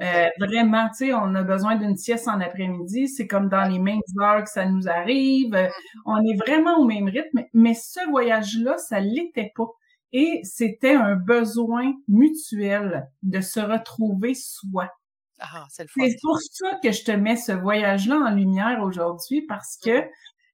Euh, 0.00 0.28
vraiment, 0.38 0.88
tu 0.88 1.06
sais, 1.06 1.14
on 1.14 1.34
a 1.34 1.42
besoin 1.42 1.76
d'une 1.76 1.96
sieste 1.96 2.28
en 2.28 2.40
après-midi. 2.40 3.08
C'est 3.08 3.26
comme 3.26 3.48
dans 3.48 3.64
les 3.64 3.78
mêmes 3.78 4.00
heures 4.20 4.44
que 4.44 4.50
ça 4.50 4.66
nous 4.66 4.88
arrive. 4.88 5.54
Mm-hmm. 5.54 5.70
On 6.06 6.24
est 6.24 6.36
vraiment 6.36 6.78
au 6.78 6.84
même 6.84 7.08
rythme. 7.08 7.44
Mais 7.52 7.74
ce 7.74 8.00
voyage-là, 8.10 8.78
ça 8.78 9.00
l'était 9.00 9.52
pas. 9.54 9.68
Et 10.12 10.40
c'était 10.44 10.94
un 10.94 11.16
besoin 11.16 11.92
mutuel 12.08 13.08
de 13.22 13.40
se 13.40 13.60
retrouver 13.60 14.34
soi. 14.34 14.88
Ah, 15.40 15.66
c'est 15.68 15.86
pour 16.22 16.38
ça 16.40 16.78
que 16.82 16.92
je 16.92 17.04
te 17.04 17.10
mets 17.10 17.36
ce 17.36 17.52
voyage-là 17.52 18.16
en 18.16 18.30
lumière 18.30 18.80
aujourd'hui 18.82 19.42
parce 19.42 19.76
que 19.76 20.04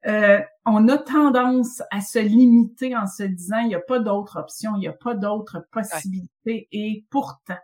euh, 0.07 0.41
on 0.65 0.89
a 0.89 0.97
tendance 0.97 1.83
à 1.91 2.01
se 2.01 2.19
limiter 2.19 2.97
en 2.97 3.07
se 3.07 3.23
disant 3.23 3.59
il 3.59 3.69
n'y 3.69 3.75
a 3.75 3.81
pas 3.81 3.99
d'autre 3.99 4.39
option, 4.41 4.73
il 4.77 4.81
n'y 4.81 4.89
a 4.89 4.95
pas 4.95 5.15
d'autre 5.15 5.67
possibilité. 5.71 6.69
Et 6.73 7.05
pourtant, 7.11 7.59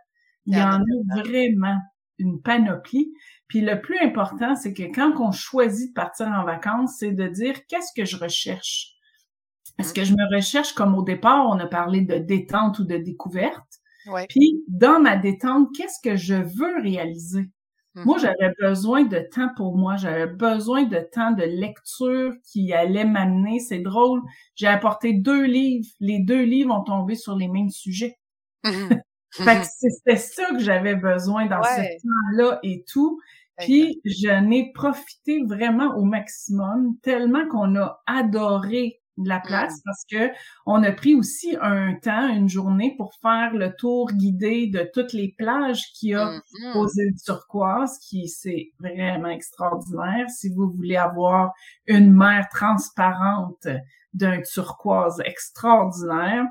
il 0.47 0.57
y 0.57 0.61
en 0.61 0.81
a 0.81 1.23
vraiment 1.23 1.77
une 2.17 2.41
panoplie. 2.41 3.13
Puis 3.47 3.61
le 3.61 3.79
plus 3.79 3.99
important, 3.99 4.55
c'est 4.55 4.73
que 4.73 4.83
quand 4.83 5.13
on 5.19 5.31
choisit 5.31 5.89
de 5.89 5.93
partir 5.93 6.27
en 6.27 6.43
vacances, 6.43 6.95
c'est 6.99 7.11
de 7.11 7.27
dire 7.27 7.65
qu'est-ce 7.67 7.93
que 7.95 8.05
je 8.05 8.17
recherche. 8.17 8.93
Est-ce 9.77 9.93
que 9.93 10.03
je 10.03 10.13
me 10.13 10.35
recherche 10.35 10.73
comme 10.73 10.95
au 10.95 11.03
départ, 11.03 11.47
on 11.47 11.59
a 11.59 11.67
parlé 11.67 12.01
de 12.01 12.17
détente 12.17 12.79
ou 12.79 12.85
de 12.85 12.97
découverte? 12.97 13.61
Puis 14.29 14.63
dans 14.67 14.99
ma 14.99 15.17
détente, 15.17 15.69
qu'est-ce 15.75 15.99
que 16.01 16.15
je 16.15 16.35
veux 16.35 16.81
réaliser? 16.81 17.51
Moi, 17.93 18.17
mm-hmm. 18.17 18.21
j'avais 18.21 18.53
besoin 18.59 19.03
de 19.03 19.19
temps 19.19 19.49
pour 19.55 19.75
moi. 19.75 19.95
J'avais 19.97 20.27
besoin 20.27 20.83
de 20.83 20.99
temps 21.11 21.31
de 21.31 21.43
lecture 21.43 22.33
qui 22.43 22.71
allait 22.71 23.05
m'amener. 23.05 23.59
C'est 23.59 23.79
drôle. 23.79 24.21
J'ai 24.55 24.67
apporté 24.67 25.13
deux 25.13 25.43
livres. 25.43 25.89
Les 25.99 26.19
deux 26.19 26.43
livres 26.43 26.73
ont 26.75 26.83
tombé 26.83 27.15
sur 27.15 27.35
les 27.35 27.47
mêmes 27.47 27.69
sujets. 27.69 28.17
Mm-hmm. 28.63 29.01
Fait 29.43 29.61
que 29.61 29.65
c'était 29.79 30.17
ça 30.17 30.45
que 30.51 30.59
j'avais 30.59 30.95
besoin 30.95 31.45
dans 31.45 31.63
ce 31.63 31.81
temps-là 32.01 32.59
et 32.63 32.83
tout. 32.91 33.19
Puis 33.59 34.01
je 34.05 34.29
n'ai 34.29 34.71
profité 34.71 35.43
vraiment 35.43 35.95
au 35.95 36.03
maximum, 36.03 36.95
tellement 37.01 37.47
qu'on 37.47 37.75
a 37.75 38.01
adoré 38.05 39.01
la 39.25 39.39
place 39.39 39.77
mmh. 39.77 39.81
parce 39.83 40.05
que 40.05 40.29
on 40.65 40.83
a 40.83 40.91
pris 40.91 41.15
aussi 41.15 41.57
un 41.59 41.95
temps, 41.95 42.29
une 42.29 42.49
journée 42.49 42.93
pour 42.97 43.15
faire 43.15 43.53
le 43.53 43.75
tour 43.75 44.11
guidé 44.11 44.67
de 44.67 44.87
toutes 44.93 45.13
les 45.13 45.33
plages 45.37 45.85
qu'il 45.93 46.09
y 46.09 46.13
a 46.13 46.25
mmh 46.25 46.41
aux 46.75 46.87
îles 46.87 47.15
turquoises, 47.25 47.97
qui 47.99 48.27
c'est 48.27 48.71
vraiment 48.79 49.29
extraordinaire. 49.29 50.29
Si 50.29 50.49
vous 50.49 50.69
voulez 50.69 50.97
avoir 50.97 51.53
une 51.87 52.13
mer 52.13 52.47
transparente 52.53 53.67
d'un 54.13 54.41
turquoise 54.41 55.19
extraordinaire, 55.25 56.45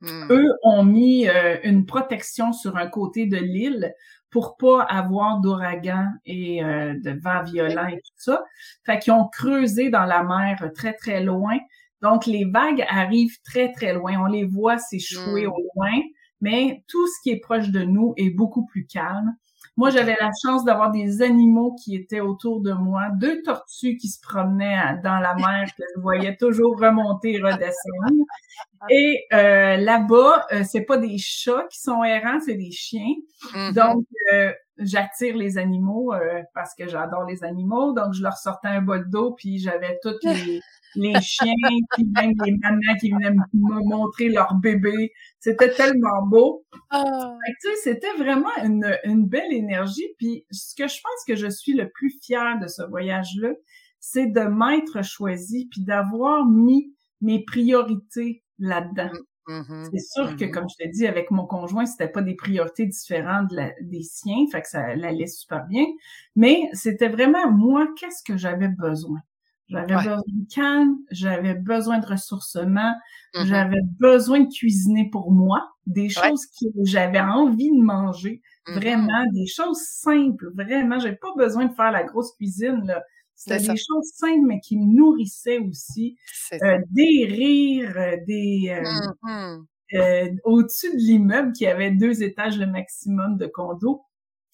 Hmm. 0.00 0.26
Eux 0.30 0.52
ont 0.62 0.84
mis 0.84 1.28
euh, 1.28 1.58
une 1.62 1.84
protection 1.84 2.52
sur 2.52 2.76
un 2.76 2.86
côté 2.86 3.26
de 3.26 3.36
l'île 3.36 3.92
pour 4.30 4.56
pas 4.56 4.82
avoir 4.82 5.40
d'ouragan 5.40 6.06
et 6.24 6.64
euh, 6.64 6.94
de 7.02 7.18
vent 7.20 7.42
violent 7.42 7.88
et 7.88 7.96
tout 7.96 8.12
ça. 8.16 8.44
Fait 8.86 8.98
qu'ils 8.98 9.12
ont 9.12 9.28
creusé 9.28 9.90
dans 9.90 10.04
la 10.04 10.22
mer 10.22 10.70
très, 10.74 10.94
très 10.94 11.22
loin. 11.22 11.58
Donc, 12.00 12.26
les 12.26 12.44
vagues 12.44 12.84
arrivent 12.88 13.36
très, 13.44 13.72
très 13.72 13.92
loin. 13.92 14.14
On 14.20 14.26
les 14.26 14.44
voit 14.44 14.78
s'échouer 14.78 15.46
hmm. 15.46 15.50
au 15.50 15.58
loin, 15.74 16.00
mais 16.40 16.82
tout 16.88 17.06
ce 17.06 17.22
qui 17.22 17.30
est 17.30 17.40
proche 17.40 17.68
de 17.68 17.82
nous 17.82 18.14
est 18.16 18.30
beaucoup 18.30 18.64
plus 18.64 18.86
calme. 18.86 19.34
Moi, 19.76 19.90
j'avais 19.90 20.16
la 20.20 20.30
chance 20.42 20.64
d'avoir 20.64 20.90
des 20.90 21.22
animaux 21.22 21.74
qui 21.82 21.96
étaient 21.96 22.20
autour 22.20 22.60
de 22.60 22.72
moi, 22.72 23.08
deux 23.18 23.40
tortues 23.42 23.96
qui 23.96 24.08
se 24.08 24.20
promenaient 24.20 24.98
dans 25.02 25.18
la 25.18 25.34
mer 25.34 25.66
que 25.76 25.82
je 25.94 26.00
voyais 26.00 26.36
toujours 26.36 26.78
remonter 26.78 27.34
et 27.34 27.40
redescendre. 27.40 28.24
Et 28.90 29.26
euh, 29.34 29.76
là-bas, 29.76 30.46
euh, 30.52 30.62
c'est 30.66 30.82
pas 30.82 30.96
des 30.96 31.18
chats 31.18 31.66
qui 31.70 31.78
sont 31.80 32.02
errants, 32.02 32.40
c'est 32.40 32.54
des 32.54 32.70
chiens. 32.70 33.14
Mm-hmm. 33.52 33.74
Donc, 33.74 34.06
euh, 34.32 34.52
j'attire 34.78 35.36
les 35.36 35.58
animaux 35.58 36.14
euh, 36.14 36.42
parce 36.54 36.74
que 36.74 36.88
j'adore 36.88 37.24
les 37.24 37.44
animaux. 37.44 37.92
Donc, 37.92 38.14
je 38.14 38.22
leur 38.22 38.38
sortais 38.38 38.68
un 38.68 38.80
bol 38.80 39.08
d'eau, 39.10 39.32
puis 39.32 39.58
j'avais 39.58 39.98
toutes 40.02 40.22
les, 40.24 40.60
les 40.94 41.20
chiens, 41.20 41.52
puis 41.92 42.04
même 42.04 42.32
les 42.44 42.56
mamans 42.58 42.98
qui 43.00 43.10
venaient 43.10 43.30
me 43.30 43.88
montrer 43.88 44.28
leur 44.28 44.54
bébé. 44.54 45.12
C'était 45.38 45.70
tellement 45.70 46.26
beau. 46.26 46.64
Oh. 46.92 47.38
C'était 47.82 48.12
vraiment 48.18 48.54
une, 48.64 48.98
une 49.04 49.26
belle 49.26 49.52
énergie. 49.52 50.14
Puis, 50.18 50.44
ce 50.50 50.74
que 50.74 50.88
je 50.88 51.00
pense 51.02 51.24
que 51.26 51.36
je 51.36 51.48
suis 51.48 51.74
le 51.74 51.88
plus 51.90 52.10
fière 52.22 52.58
de 52.60 52.66
ce 52.66 52.82
voyage-là, 52.82 53.50
c'est 54.00 54.26
de 54.26 54.40
m'être 54.40 55.04
choisi 55.04 55.68
puis 55.70 55.82
d'avoir 55.82 56.46
mis 56.46 56.94
mes 57.20 57.44
priorités 57.44 58.42
là-dedans. 58.58 59.10
Mm-hmm. 59.46 59.88
C'est 59.92 59.98
sûr 59.98 60.36
que, 60.36 60.44
mm-hmm. 60.44 60.50
comme 60.50 60.66
je 60.68 60.84
te 60.84 60.90
dis, 60.90 61.06
avec 61.06 61.30
mon 61.30 61.46
conjoint, 61.46 61.86
c'était 61.86 62.08
pas 62.08 62.22
des 62.22 62.34
priorités 62.34 62.86
différentes 62.86 63.50
des 63.80 64.02
siens, 64.02 64.46
fait 64.50 64.62
que 64.62 64.68
ça 64.68 64.84
allait 64.84 65.26
super 65.26 65.66
bien. 65.66 65.84
Mais 66.36 66.68
c'était 66.72 67.08
vraiment 67.08 67.50
moi, 67.50 67.88
qu'est-ce 67.98 68.22
que 68.22 68.36
j'avais 68.36 68.68
besoin? 68.68 69.20
J'avais 69.70 69.94
besoin 69.94 70.16
de 70.26 70.54
calme, 70.54 70.96
j'avais 71.10 71.54
besoin 71.54 71.98
de 71.98 72.06
ressourcement, 72.06 72.92
mm-hmm. 73.34 73.46
j'avais 73.46 73.80
besoin 73.98 74.40
de 74.40 74.52
cuisiner 74.52 75.08
pour 75.10 75.30
moi, 75.30 75.72
des 75.86 76.08
choses 76.08 76.46
que 76.46 76.66
j'avais 76.84 77.20
envie 77.20 77.70
de 77.70 77.82
manger, 77.82 78.42
vraiment, 78.66 79.24
des 79.32 79.46
choses 79.46 79.80
simples, 79.80 80.50
vraiment. 80.54 80.98
J'ai 80.98 81.12
pas 81.12 81.32
besoin 81.36 81.66
de 81.66 81.74
faire 81.74 81.92
la 81.92 82.02
grosse 82.02 82.32
cuisine, 82.32 82.82
là. 82.84 83.02
C'était 83.36 83.72
des 83.72 83.76
choses 83.76 84.10
simples, 84.16 84.44
mais 84.46 84.60
qui 84.60 84.76
me 84.76 84.84
nourrissaient 84.84 85.60
aussi. 85.60 86.18
Euh, 86.52 86.78
des 86.90 87.26
rires, 87.26 87.96
euh, 87.96 88.16
des... 88.26 88.68
Euh, 88.70 88.82
mmh 89.22 89.66
euh, 89.94 90.28
au-dessus 90.44 90.92
de 90.92 90.98
l'immeuble 90.98 91.52
qui 91.52 91.66
avait 91.66 91.90
deux 91.90 92.22
étages 92.22 92.56
le 92.58 92.66
maximum 92.66 93.36
de 93.36 93.46
condos, 93.46 94.04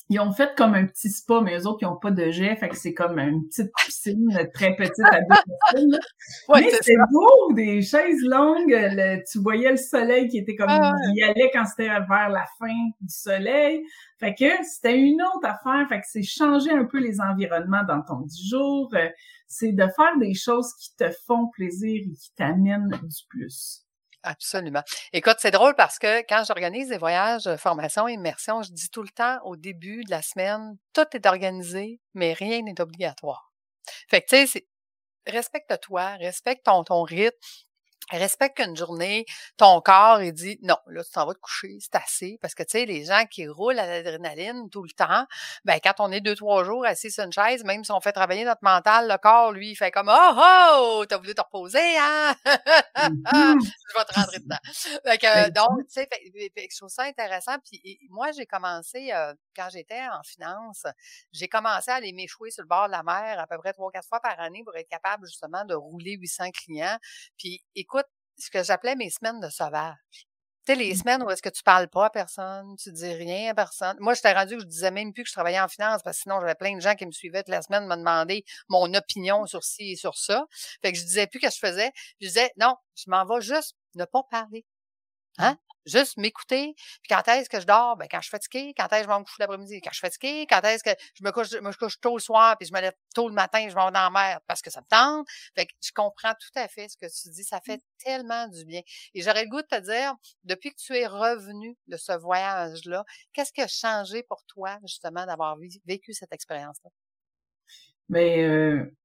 ils 0.08 0.20
ont 0.20 0.32
fait 0.32 0.54
comme 0.56 0.74
un 0.74 0.86
petit 0.86 1.10
spa, 1.10 1.40
mais 1.40 1.58
eux 1.58 1.66
autres, 1.66 1.78
ils 1.82 1.86
n'ont 1.86 1.96
pas 1.96 2.12
de 2.12 2.30
jet, 2.30 2.54
fait 2.56 2.68
que 2.68 2.76
c'est 2.76 2.94
comme 2.94 3.18
une 3.18 3.46
petite 3.46 3.72
piscine 3.84 4.28
très 4.54 4.76
petite 4.76 5.04
à 5.04 5.20
deux 5.20 5.26
personnes. 5.26 5.98
mais 6.54 6.70
c'était 6.70 6.96
beau, 7.10 7.52
des 7.54 7.82
chaises 7.82 8.22
longues, 8.22 9.22
tu 9.30 9.38
voyais 9.40 9.70
le 9.70 9.76
soleil 9.76 10.28
qui 10.28 10.38
était 10.38 10.54
comme, 10.54 10.68
ah 10.70 10.92
il 11.08 11.18
y 11.18 11.22
allait 11.24 11.50
quand 11.52 11.64
c'était 11.66 11.88
vers 11.88 12.28
la 12.28 12.44
fin 12.58 12.74
du 13.00 13.08
soleil. 13.08 13.82
Fait 14.18 14.34
que 14.34 14.46
c'était 14.62 14.98
une 14.98 15.20
autre 15.22 15.46
affaire, 15.46 15.86
fait 15.88 16.00
que 16.00 16.06
c'est 16.08 16.22
changer 16.22 16.70
un 16.70 16.84
peu 16.84 16.98
les 16.98 17.20
environnements 17.20 17.84
dans 17.86 18.02
ton 18.02 18.20
dix 18.20 18.48
jours, 18.48 18.88
euh, 18.94 19.08
c'est 19.46 19.72
de 19.72 19.86
faire 19.94 20.16
des 20.18 20.34
choses 20.34 20.72
qui 20.80 20.94
te 20.96 21.10
font 21.26 21.48
plaisir 21.48 22.02
et 22.02 22.14
qui 22.14 22.32
t'amènent 22.34 22.88
du 22.88 23.16
plus. 23.28 23.85
Absolument. 24.28 24.82
Écoute, 25.12 25.36
c'est 25.38 25.52
drôle 25.52 25.76
parce 25.76 25.98
que 26.00 26.20
quand 26.28 26.42
j'organise 26.44 26.88
des 26.88 26.98
voyages, 26.98 27.46
euh, 27.46 27.56
formation, 27.56 28.08
immersion, 28.08 28.62
je 28.62 28.72
dis 28.72 28.90
tout 28.90 29.02
le 29.02 29.08
temps 29.08 29.38
au 29.44 29.54
début 29.56 30.02
de 30.04 30.10
la 30.10 30.20
semaine, 30.20 30.76
tout 30.92 31.04
est 31.12 31.26
organisé, 31.26 32.00
mais 32.14 32.32
rien 32.32 32.62
n'est 32.62 32.80
obligatoire. 32.80 33.52
Fait 34.10 34.22
que, 34.22 34.28
tu 34.28 34.48
sais, 34.48 34.66
respecte-toi, 35.26 36.16
respecte 36.16 36.66
ton, 36.66 36.84
ton 36.84 37.02
rythme, 37.02 37.36
respecte 38.10 38.58
qu'une 38.58 38.76
journée, 38.76 39.26
ton 39.56 39.80
corps, 39.80 40.22
il 40.22 40.32
dit 40.32 40.58
non, 40.62 40.76
là, 40.86 41.02
tu 41.04 41.10
t'en 41.10 41.26
vas 41.26 41.34
te 41.34 41.40
coucher, 41.40 41.76
c'est 41.80 41.94
assez. 41.96 42.38
Parce 42.40 42.54
que, 42.54 42.62
tu 42.62 42.78
sais, 42.78 42.86
les 42.86 43.04
gens 43.04 43.24
qui 43.30 43.46
roulent 43.48 43.78
à 43.78 43.86
l'adrénaline 43.86 44.68
tout 44.70 44.82
le 44.82 44.90
temps, 44.90 45.26
ben, 45.64 45.78
quand 45.82 45.94
on 45.98 46.12
est 46.12 46.20
deux, 46.20 46.34
trois 46.34 46.64
jours 46.64 46.84
assis 46.84 47.10
sur 47.10 47.24
une 47.24 47.32
chaise, 47.32 47.64
même 47.64 47.84
si 47.84 47.92
on 47.92 48.00
fait 48.00 48.12
travailler 48.12 48.44
notre 48.44 48.62
mental, 48.62 49.08
le 49.08 49.18
corps, 49.18 49.52
lui, 49.52 49.70
il 49.70 49.76
fait 49.76 49.90
comme 49.90 50.10
Oh, 50.12 50.34
oh, 50.36 51.04
t'as 51.08 51.18
voulu 51.18 51.34
te 51.34 51.42
reposer, 51.42 51.96
hein? 51.98 52.34
Mm-hmm. 52.96 53.60
Je 53.60 53.98
vais 53.98 54.04
te 54.04 54.14
rentrer 54.14 54.38
dedans. 54.38 54.56
Fait 55.04 55.18
que, 55.18 55.50
donc, 55.50 55.86
tu 55.86 56.00
sais, 56.00 56.08
je 56.12 56.76
trouve 56.76 56.88
ça 56.88 57.04
intéressant. 57.04 57.56
Puis 57.64 58.00
moi, 58.08 58.32
j'ai 58.32 58.46
commencé, 58.46 59.12
euh, 59.12 59.34
quand 59.54 59.68
j'étais 59.70 60.00
en 60.00 60.22
finance, 60.24 60.84
j'ai 61.32 61.46
commencé 61.46 61.90
à 61.90 61.96
aller 61.96 62.12
m'échouer 62.12 62.50
sur 62.50 62.62
le 62.62 62.68
bord 62.68 62.86
de 62.86 62.92
la 62.92 63.02
mer 63.02 63.38
à 63.38 63.46
peu 63.46 63.58
près 63.58 63.72
trois, 63.72 63.90
quatre 63.90 64.08
fois 64.08 64.20
par 64.20 64.38
année 64.40 64.62
pour 64.64 64.76
être 64.76 64.88
capable, 64.88 65.26
justement, 65.26 65.64
de 65.64 65.74
rouler 65.74 66.12
800 66.12 66.50
clients. 66.52 66.96
Puis, 67.38 67.62
écoute, 67.74 67.95
ce 68.38 68.50
que 68.50 68.62
j'appelais 68.62 68.96
mes 68.96 69.10
semaines 69.10 69.40
de 69.40 69.48
sauvage. 69.48 69.96
Tu 70.66 70.72
sais, 70.72 70.78
les 70.78 70.94
mmh. 70.94 70.96
semaines 70.96 71.22
où 71.22 71.30
est-ce 71.30 71.42
que 71.42 71.48
tu 71.48 71.62
parles 71.62 71.88
pas 71.88 72.06
à 72.06 72.10
personne, 72.10 72.74
tu 72.76 72.90
dis 72.90 73.12
rien 73.14 73.50
à 73.50 73.54
personne. 73.54 73.96
Moi, 74.00 74.14
j'étais 74.14 74.32
rendu 74.32 74.56
que 74.56 74.62
je 74.62 74.66
disais 74.66 74.90
même 74.90 75.12
plus 75.12 75.22
que 75.22 75.28
je 75.28 75.32
travaillais 75.32 75.60
en 75.60 75.68
finance 75.68 76.02
parce 76.02 76.16
que 76.16 76.22
sinon, 76.22 76.40
j'avais 76.40 76.56
plein 76.56 76.74
de 76.74 76.80
gens 76.80 76.96
qui 76.96 77.06
me 77.06 77.12
suivaient 77.12 77.44
toute 77.44 77.54
la 77.54 77.62
semaine 77.62 77.86
me 77.86 77.96
demandaient 77.96 78.44
mon 78.68 78.92
opinion 78.94 79.46
sur 79.46 79.62
ci 79.62 79.92
et 79.92 79.96
sur 79.96 80.16
ça. 80.16 80.44
Fait 80.82 80.92
que 80.92 80.98
je 80.98 81.04
disais 81.04 81.28
plus 81.28 81.38
ce 81.40 81.46
que 81.46 81.52
je 81.52 81.58
faisais. 81.58 81.92
Je 82.20 82.26
disais, 82.26 82.50
non, 82.58 82.74
je 82.96 83.04
m'en 83.08 83.24
vais 83.24 83.40
juste 83.40 83.76
ne 83.94 84.04
pas 84.06 84.24
parler. 84.28 84.64
Hein? 85.38 85.56
Juste 85.86 86.16
m'écouter. 86.16 86.74
Puis 86.76 87.08
quand 87.08 87.26
est-ce 87.28 87.48
que 87.48 87.60
je 87.60 87.66
dors? 87.66 87.96
Ben, 87.96 88.08
quand 88.10 88.18
je 88.18 88.24
suis 88.24 88.30
fatiguée. 88.30 88.74
Quand 88.76 88.92
est-ce 88.92 89.02
que 89.02 89.04
je 89.04 89.08
vais 89.08 89.18
me 89.18 89.24
coucher 89.24 89.36
l'après-midi? 89.38 89.80
Quand 89.80 89.90
je 89.92 89.96
suis 89.96 90.06
fatiguée. 90.06 90.46
Quand 90.48 90.60
est-ce 90.62 90.84
que 90.84 90.90
je 91.14 91.24
me 91.24 91.30
couche, 91.30 91.50
je 91.50 91.58
me 91.58 91.72
couche 91.72 92.00
tôt 92.00 92.16
le 92.16 92.20
soir, 92.20 92.56
puis 92.58 92.68
je 92.68 92.74
me 92.74 92.80
lève 92.80 92.94
tôt 93.14 93.28
le 93.28 93.34
matin, 93.34 93.60
je 93.62 93.74
vais 93.74 93.74
dans 93.74 93.90
la 93.90 94.10
mer 94.10 94.40
parce 94.46 94.62
que 94.62 94.70
ça 94.70 94.80
me 94.80 94.86
tente. 94.86 95.26
Fait 95.54 95.66
que 95.66 95.72
je 95.80 95.92
comprends 95.94 96.34
tout 96.34 96.58
à 96.58 96.68
fait 96.68 96.88
ce 96.88 96.96
que 96.96 97.06
tu 97.06 97.30
dis. 97.30 97.44
Ça 97.44 97.60
fait 97.60 97.80
tellement 97.98 98.48
du 98.48 98.64
bien. 98.64 98.82
Et 99.14 99.22
j'aurais 99.22 99.44
le 99.44 99.50
goût 99.50 99.62
de 99.62 99.66
te 99.66 99.80
dire, 99.80 100.14
depuis 100.44 100.70
que 100.70 100.76
tu 100.78 100.96
es 100.96 101.06
revenu 101.06 101.76
de 101.86 101.96
ce 101.96 102.12
voyage-là, 102.12 103.04
qu'est-ce 103.32 103.52
qui 103.52 103.62
a 103.62 103.68
changé 103.68 104.22
pour 104.22 104.44
toi, 104.46 104.78
justement, 104.82 105.24
d'avoir 105.24 105.56
vécu 105.86 106.12
cette 106.12 106.32
expérience-là? 106.32 106.90
Mais 108.08 108.36
ben, 108.36 108.50
euh, 108.50 108.96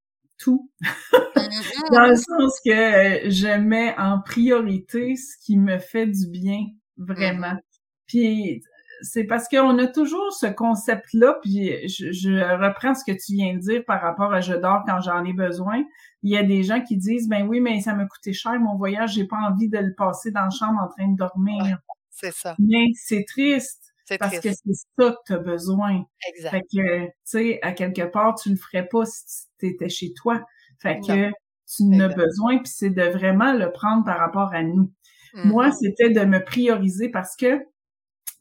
tout. 0.41 0.71
Mm-hmm. 0.81 1.93
Dans 1.93 2.07
le 2.07 2.15
sens 2.15 2.59
que 2.65 3.29
je 3.29 3.57
mets 3.57 3.95
en 3.97 4.21
priorité 4.21 5.15
ce 5.15 5.37
qui 5.43 5.57
me 5.57 5.79
fait 5.79 6.07
du 6.07 6.27
bien, 6.27 6.65
vraiment. 6.97 7.53
Mm-hmm. 7.53 7.61
Puis 8.07 8.63
c'est 9.01 9.23
parce 9.23 9.47
qu'on 9.47 9.77
a 9.79 9.87
toujours 9.87 10.31
ce 10.33 10.45
concept-là, 10.45 11.37
puis 11.41 11.87
je, 11.87 12.57
reprends 12.57 12.93
ce 12.93 13.03
que 13.03 13.11
tu 13.11 13.33
viens 13.33 13.55
de 13.55 13.59
dire 13.59 13.83
par 13.85 14.01
rapport 14.01 14.33
à 14.33 14.41
je 14.41 14.53
dors 14.53 14.83
quand 14.85 15.01
j'en 15.01 15.23
ai 15.25 15.33
besoin. 15.33 15.83
Il 16.23 16.31
y 16.31 16.37
a 16.37 16.43
des 16.43 16.63
gens 16.63 16.81
qui 16.81 16.97
disent 16.97 17.27
ben 17.27 17.47
oui, 17.47 17.59
mais 17.59 17.81
ça 17.81 17.93
m'a 17.93 18.05
coûté 18.05 18.33
cher 18.33 18.59
mon 18.59 18.77
voyage, 18.77 19.13
j'ai 19.13 19.25
pas 19.25 19.37
envie 19.37 19.69
de 19.69 19.77
le 19.77 19.93
passer 19.95 20.31
dans 20.31 20.43
la 20.43 20.49
chambre 20.49 20.79
en 20.81 20.87
train 20.87 21.11
de 21.11 21.17
dormir. 21.17 21.77
c'est 22.09 22.33
ça. 22.33 22.55
Mais 22.59 22.85
c'est 22.93 23.25
triste. 23.27 23.90
Parce 24.19 24.39
que 24.39 24.49
c'est 24.51 24.73
ça 24.99 25.11
que 25.11 25.17
tu 25.25 25.33
as 25.33 25.37
besoin. 25.37 26.03
Exact. 26.29 26.51
Fait 26.51 26.61
que, 26.61 27.05
tu 27.05 27.11
sais, 27.23 27.59
à 27.61 27.71
quelque 27.71 28.03
part, 28.03 28.35
tu 28.35 28.49
le 28.49 28.55
ferais 28.55 28.87
pas 28.87 29.05
si 29.05 29.47
tu 29.59 29.67
étais 29.67 29.89
chez 29.89 30.13
toi. 30.13 30.41
Fait 30.81 30.99
que 30.99 31.29
tu 31.29 31.83
en 31.83 31.99
as 31.99 32.09
besoin, 32.09 32.57
puis 32.57 32.71
c'est 32.73 32.89
de 32.89 33.03
vraiment 33.03 33.53
le 33.53 33.71
prendre 33.71 34.03
par 34.03 34.17
rapport 34.17 34.53
à 34.53 34.63
nous. 34.63 34.91
Moi, 35.33 35.69
mm-hmm. 35.69 35.77
c'était 35.79 36.09
de 36.09 36.25
me 36.25 36.43
prioriser 36.43 37.09
parce 37.09 37.35
que 37.35 37.61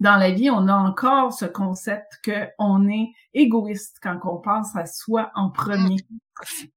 dans 0.01 0.17
la 0.17 0.31
vie, 0.31 0.51
on 0.51 0.67
a 0.67 0.75
encore 0.75 1.33
ce 1.33 1.45
concept 1.45 2.21
qu'on 2.25 2.89
est 2.89 3.13
égoïste 3.35 3.99
quand 4.03 4.19
on 4.25 4.39
pense 4.39 4.75
à 4.75 4.87
soi 4.87 5.31
en 5.35 5.51
premier. 5.51 5.97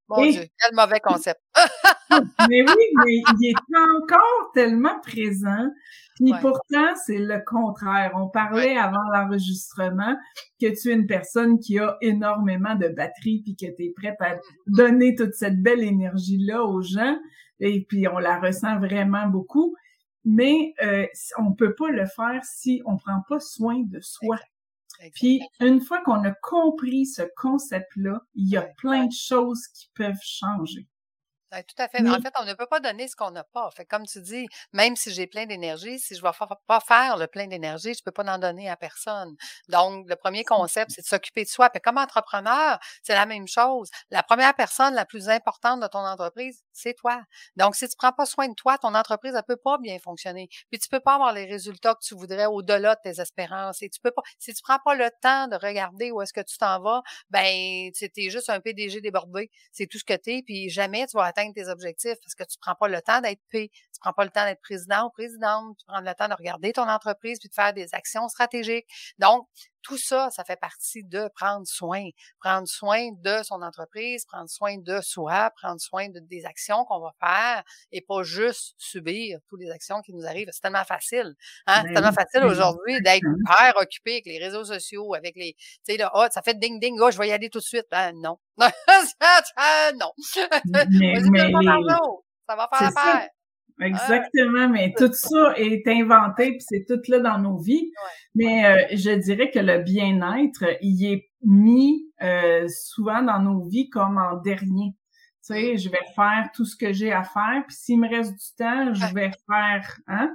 Mon 0.08 0.22
Dieu, 0.30 0.44
quel 0.60 0.74
mauvais 0.74 1.00
concept. 1.00 1.40
mais 2.10 2.62
oui, 2.62 2.84
mais 2.96 3.22
il 3.40 3.48
est 3.48 3.76
encore 4.02 4.52
tellement 4.52 5.00
présent. 5.00 5.70
Puis 6.16 6.32
pourtant, 6.42 6.94
c'est 7.06 7.18
le 7.18 7.42
contraire. 7.44 8.12
On 8.14 8.28
parlait 8.28 8.76
avant 8.76 9.02
l'enregistrement 9.12 10.14
que 10.60 10.66
tu 10.66 10.90
es 10.90 10.94
une 10.94 11.06
personne 11.06 11.58
qui 11.58 11.78
a 11.78 11.96
énormément 12.02 12.74
de 12.74 12.88
batterie 12.88 13.42
puis 13.42 13.56
que 13.56 13.74
tu 13.74 13.86
es 13.86 13.92
prête 13.96 14.20
à 14.20 14.34
mm-hmm. 14.34 14.40
donner 14.68 15.14
toute 15.14 15.32
cette 15.32 15.60
belle 15.62 15.82
énergie-là 15.82 16.62
aux 16.62 16.82
gens. 16.82 17.18
Et 17.58 17.86
puis 17.88 18.06
on 18.06 18.18
la 18.18 18.38
ressent 18.38 18.78
vraiment 18.78 19.26
beaucoup 19.28 19.74
mais 20.24 20.74
euh, 20.82 21.06
on 21.38 21.52
peut 21.52 21.74
pas 21.74 21.90
le 21.90 22.06
faire 22.06 22.42
si 22.44 22.82
on 22.86 22.96
prend 22.96 23.22
pas 23.28 23.40
soin 23.40 23.82
de 23.82 24.00
soi. 24.00 24.38
Puis 25.14 25.40
une 25.60 25.80
fois 25.80 26.02
qu'on 26.02 26.24
a 26.24 26.32
compris 26.32 27.06
ce 27.06 27.22
concept-là, 27.36 28.22
il 28.34 28.48
y 28.48 28.56
a 28.56 28.62
plein 28.62 29.06
de 29.06 29.12
choses 29.12 29.66
qui 29.68 29.90
peuvent 29.94 30.20
changer 30.22 30.86
tout 31.62 31.82
à 31.82 31.88
fait. 31.88 32.06
En 32.08 32.20
fait, 32.20 32.32
on 32.40 32.44
ne 32.44 32.54
peut 32.54 32.66
pas 32.66 32.80
donner 32.80 33.08
ce 33.08 33.16
qu'on 33.16 33.30
n'a 33.30 33.44
pas. 33.44 33.70
Fait 33.70 33.84
comme 33.84 34.06
tu 34.06 34.20
dis, 34.20 34.46
même 34.72 34.96
si 34.96 35.12
j'ai 35.12 35.26
plein 35.26 35.46
d'énergie, 35.46 35.98
si 35.98 36.14
je 36.14 36.24
ne 36.24 36.28
vais 36.28 36.36
pas 36.66 36.80
faire 36.80 37.16
le 37.16 37.26
plein 37.26 37.46
d'énergie, 37.46 37.94
je 37.94 38.00
ne 38.00 38.04
peux 38.04 38.12
pas 38.12 38.24
en 38.24 38.38
donner 38.38 38.68
à 38.68 38.76
personne. 38.76 39.36
Donc, 39.68 40.08
le 40.08 40.16
premier 40.16 40.44
concept, 40.44 40.92
c'est 40.92 41.02
de 41.02 41.06
s'occuper 41.06 41.44
de 41.44 41.48
soi. 41.48 41.70
Puis 41.70 41.80
comme 41.80 41.98
entrepreneur, 41.98 42.78
c'est 43.02 43.14
la 43.14 43.26
même 43.26 43.46
chose. 43.46 43.90
La 44.10 44.22
première 44.22 44.54
personne 44.54 44.94
la 44.94 45.04
plus 45.04 45.28
importante 45.28 45.80
de 45.80 45.86
ton 45.86 45.98
entreprise, 45.98 46.62
c'est 46.72 46.94
toi. 46.94 47.22
Donc, 47.56 47.76
si 47.76 47.88
tu 47.88 47.96
prends 47.96 48.12
pas 48.12 48.26
soin 48.26 48.48
de 48.48 48.54
toi, 48.54 48.78
ton 48.78 48.94
entreprise 48.94 49.34
ne 49.34 49.40
peut 49.40 49.56
pas 49.56 49.78
bien 49.78 49.98
fonctionner. 49.98 50.48
Puis 50.70 50.78
tu 50.80 50.88
peux 50.88 51.00
pas 51.00 51.14
avoir 51.14 51.32
les 51.32 51.44
résultats 51.44 51.94
que 51.94 52.04
tu 52.04 52.14
voudrais 52.14 52.46
au-delà 52.46 52.94
de 52.94 53.00
tes 53.02 53.20
espérances. 53.20 53.82
Et 53.82 53.88
tu 53.88 54.00
peux 54.00 54.10
pas, 54.10 54.22
si 54.38 54.52
tu 54.54 54.62
prends 54.62 54.78
pas 54.84 54.94
le 54.94 55.10
temps 55.22 55.48
de 55.48 55.56
regarder 55.56 56.10
où 56.10 56.22
est-ce 56.22 56.32
que 56.32 56.40
tu 56.40 56.56
t'en 56.58 56.80
vas, 56.80 57.02
ben, 57.30 57.90
tu 57.92 58.10
es 58.16 58.30
juste 58.30 58.50
un 58.50 58.60
PDG 58.60 59.00
débordé. 59.00 59.50
C'est 59.72 59.86
tout 59.86 59.98
ce 59.98 60.04
que 60.04 60.16
tu 60.16 60.38
es. 60.38 60.42
Puis 60.42 60.70
jamais 60.70 61.06
tu 61.06 61.16
vas 61.16 61.24
atteindre 61.24 61.43
tes 61.52 61.68
objectifs 61.68 62.18
parce 62.22 62.34
que 62.34 62.44
tu 62.44 62.56
prends 62.58 62.74
pas 62.74 62.88
le 62.88 63.00
temps 63.02 63.20
d'être 63.20 63.42
P, 63.50 63.70
tu 63.94 64.00
prends 64.00 64.12
pas 64.12 64.24
le 64.24 64.30
temps 64.30 64.44
d'être 64.44 64.60
président 64.60 65.06
ou 65.06 65.10
présidente, 65.10 65.76
tu 65.78 65.84
prends 65.86 66.00
le 66.00 66.14
temps 66.14 66.28
de 66.28 66.34
regarder 66.34 66.72
ton 66.72 66.88
entreprise 66.88 67.38
puis 67.38 67.48
de 67.48 67.54
faire 67.54 67.72
des 67.72 67.94
actions 67.94 68.28
stratégiques. 68.28 68.86
Donc, 69.18 69.46
tout 69.84 69.98
ça, 69.98 70.30
ça 70.30 70.44
fait 70.44 70.56
partie 70.56 71.04
de 71.04 71.28
prendre 71.34 71.66
soin, 71.66 72.08
prendre 72.40 72.66
soin 72.66 73.10
de 73.12 73.42
son 73.44 73.60
entreprise, 73.62 74.24
prendre 74.24 74.48
soin 74.48 74.78
de 74.78 75.00
soi, 75.02 75.50
prendre 75.60 75.80
soin 75.80 76.08
de, 76.08 76.20
des 76.20 76.46
actions 76.46 76.84
qu'on 76.86 77.00
va 77.00 77.12
faire 77.20 77.62
et 77.92 78.00
pas 78.00 78.22
juste 78.22 78.74
subir 78.78 79.38
toutes 79.48 79.60
les 79.60 79.70
actions 79.70 80.00
qui 80.00 80.14
nous 80.14 80.26
arrivent. 80.26 80.48
C'est 80.50 80.62
tellement 80.62 80.84
facile. 80.84 81.34
Hein? 81.66 81.82
c'est 81.82 81.88
ben 81.88 81.94
tellement 81.94 82.12
facile 82.12 82.44
aujourd'hui 82.44 83.00
d'être 83.02 83.22
hyper 83.22 83.74
occupé 83.76 84.12
avec 84.12 84.26
les 84.26 84.38
réseaux 84.38 84.64
sociaux, 84.64 85.14
avec 85.14 85.36
les, 85.36 85.52
tu 85.54 85.78
sais, 85.84 85.96
là, 85.98 86.10
oh, 86.14 86.26
ça 86.30 86.40
fait 86.42 86.58
ding 86.58 86.80
ding, 86.80 86.98
oh, 87.00 87.10
je 87.10 87.18
vais 87.18 87.28
y 87.28 87.32
aller 87.32 87.50
tout 87.50 87.58
de 87.58 87.64
suite. 87.64 87.86
Ben, 87.90 88.12
non. 88.14 88.38
non. 88.58 88.66
Mais, 90.66 91.16
mais 91.30 91.44
ça 92.46 92.56
va 92.56 92.68
faire 92.72 92.90
l'affaire. 92.90 93.28
Exactement, 93.80 94.68
mais 94.68 94.94
tout 94.96 95.12
ça 95.12 95.54
est 95.56 95.86
inventé 95.88 96.52
puis 96.52 96.60
c'est 96.60 96.84
tout 96.86 97.00
là 97.08 97.18
dans 97.18 97.38
nos 97.38 97.58
vies. 97.58 97.90
Mais 98.34 98.66
euh, 98.66 98.96
je 98.96 99.10
dirais 99.10 99.50
que 99.50 99.58
le 99.58 99.78
bien-être, 99.78 100.64
il 100.80 101.04
est 101.12 101.28
mis 101.42 102.06
euh, 102.22 102.66
souvent 102.68 103.22
dans 103.22 103.40
nos 103.40 103.64
vies 103.64 103.90
comme 103.90 104.16
en 104.18 104.36
dernier. 104.40 104.94
Tu 105.46 105.54
sais, 105.54 105.76
je 105.76 105.90
vais 105.90 105.98
faire 106.14 106.48
tout 106.54 106.64
ce 106.64 106.76
que 106.76 106.92
j'ai 106.92 107.12
à 107.12 107.22
faire, 107.24 107.64
puis 107.66 107.76
s'il 107.76 108.00
me 108.00 108.08
reste 108.08 108.32
du 108.32 108.56
temps, 108.56 108.94
je 108.94 109.14
vais 109.14 109.30
faire, 109.46 109.98
hein? 110.06 110.30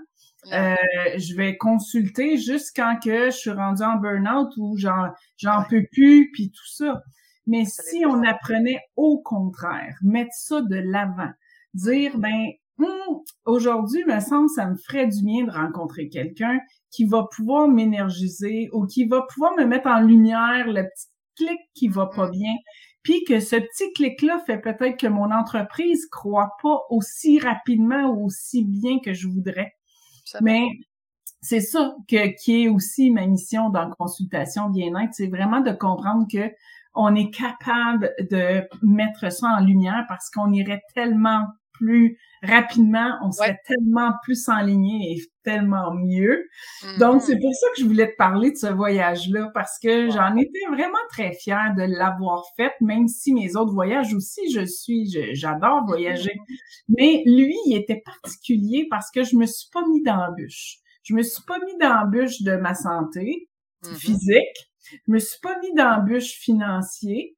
Euh, 0.53 0.75
je 1.17 1.35
vais 1.35 1.57
consulter 1.57 2.37
jusqu'à 2.37 2.95
que 2.95 3.25
je 3.25 3.35
suis 3.35 3.49
rendue 3.51 3.83
en 3.83 3.97
burn-out 3.97 4.49
ou 4.57 4.77
j'en 4.77 5.09
j'en 5.37 5.63
peux 5.69 5.85
plus 5.91 6.31
puis 6.31 6.49
tout 6.51 6.67
ça. 6.67 7.01
Mais 7.45 7.65
si 7.65 8.05
on 8.05 8.23
apprenait 8.23 8.79
au 8.95 9.21
contraire, 9.21 9.97
mettre 10.01 10.33
ça 10.33 10.61
de 10.61 10.77
l'avant, 10.77 11.31
dire 11.73 12.17
ben 12.17 12.51
Hum, 12.79 13.21
aujourd'hui, 13.45 14.03
me 14.05 14.19
semble, 14.19 14.49
ça 14.49 14.65
me 14.67 14.75
ferait 14.75 15.07
du 15.07 15.23
bien 15.23 15.45
de 15.45 15.51
rencontrer 15.51 16.09
quelqu'un 16.09 16.59
qui 16.91 17.05
va 17.05 17.27
pouvoir 17.35 17.67
m'énergiser 17.67 18.69
ou 18.73 18.85
qui 18.85 19.05
va 19.05 19.21
pouvoir 19.23 19.53
me 19.57 19.65
mettre 19.65 19.87
en 19.87 19.99
lumière 20.01 20.67
le 20.67 20.83
petit 20.83 21.07
clic 21.35 21.59
qui 21.73 21.87
va 21.87 22.07
pas 22.07 22.27
mm. 22.27 22.31
bien. 22.31 22.53
Puis 23.03 23.23
que 23.23 23.39
ce 23.39 23.55
petit 23.55 23.93
clic-là 23.93 24.39
fait 24.45 24.59
peut-être 24.59 24.97
que 24.97 25.07
mon 25.07 25.31
entreprise 25.31 26.05
croit 26.07 26.51
pas 26.61 26.81
aussi 26.89 27.39
rapidement 27.39 28.11
ou 28.11 28.25
aussi 28.25 28.63
bien 28.63 28.99
que 28.99 29.13
je 29.13 29.27
voudrais. 29.27 29.73
Mais 30.41 30.67
c'est 31.41 31.61
ça 31.61 31.95
que, 32.07 32.35
qui 32.41 32.63
est 32.63 32.67
aussi 32.67 33.09
ma 33.09 33.25
mission 33.25 33.69
dans 33.69 33.89
consultation 33.97 34.69
bien-être, 34.69 35.13
c'est 35.13 35.27
vraiment 35.27 35.61
de 35.61 35.71
comprendre 35.71 36.27
que 36.31 36.51
on 36.93 37.15
est 37.15 37.31
capable 37.33 38.13
de 38.19 38.67
mettre 38.81 39.31
ça 39.31 39.47
en 39.47 39.63
lumière 39.63 40.05
parce 40.07 40.29
qu'on 40.29 40.51
irait 40.51 40.81
tellement 40.93 41.45
plus 41.79 42.17
rapidement, 42.43 43.17
on 43.23 43.31
serait 43.31 43.59
tellement 43.65 44.13
plus 44.23 44.47
enligné 44.47 45.13
et 45.13 45.21
tellement 45.43 45.93
mieux. 45.93 46.45
Donc, 46.99 47.21
c'est 47.21 47.35
mm-hmm. 47.35 47.41
pour 47.41 47.53
ça 47.55 47.67
que 47.75 47.81
je 47.81 47.85
voulais 47.85 48.11
te 48.11 48.15
parler 48.17 48.51
de 48.51 48.57
ce 48.57 48.67
voyage-là, 48.67 49.51
parce 49.53 49.77
que 49.81 50.09
j'en 50.09 50.35
étais 50.35 50.65
vraiment 50.69 50.97
très 51.09 51.33
fière 51.33 51.73
de 51.75 51.83
l'avoir 51.83 52.43
fait, 52.55 52.73
même 52.81 53.07
si 53.07 53.33
mes 53.33 53.55
autres 53.55 53.73
voyages 53.73 54.13
aussi, 54.13 54.51
je 54.51 54.65
suis, 54.65 55.09
j'adore 55.33 55.85
voyager. 55.85 56.31
Mm-hmm. 56.33 56.93
Mais 56.97 57.23
lui, 57.25 57.55
il 57.65 57.75
était 57.75 58.01
particulier 58.05 58.87
parce 58.89 59.09
que 59.11 59.23
je 59.23 59.35
me 59.35 59.45
suis 59.45 59.69
pas 59.71 59.85
mis 59.87 60.01
dans 60.03 60.17
la 60.17 60.31
bûche. 60.31 60.77
Je 61.03 61.13
me 61.13 61.23
suis 61.23 61.43
pas 61.43 61.59
mis 61.65 61.77
dans 61.77 61.93
la 61.93 62.05
bûche 62.05 62.41
de 62.41 62.55
ma 62.55 62.75
santé 62.75 63.49
mm-hmm. 63.83 63.95
physique. 63.95 64.71
Je 64.91 65.11
me 65.11 65.19
suis 65.19 65.39
pas 65.41 65.57
mis 65.59 65.73
dans 65.73 65.89
la 65.89 65.99
bûche 65.99 66.33
financier. 66.39 67.35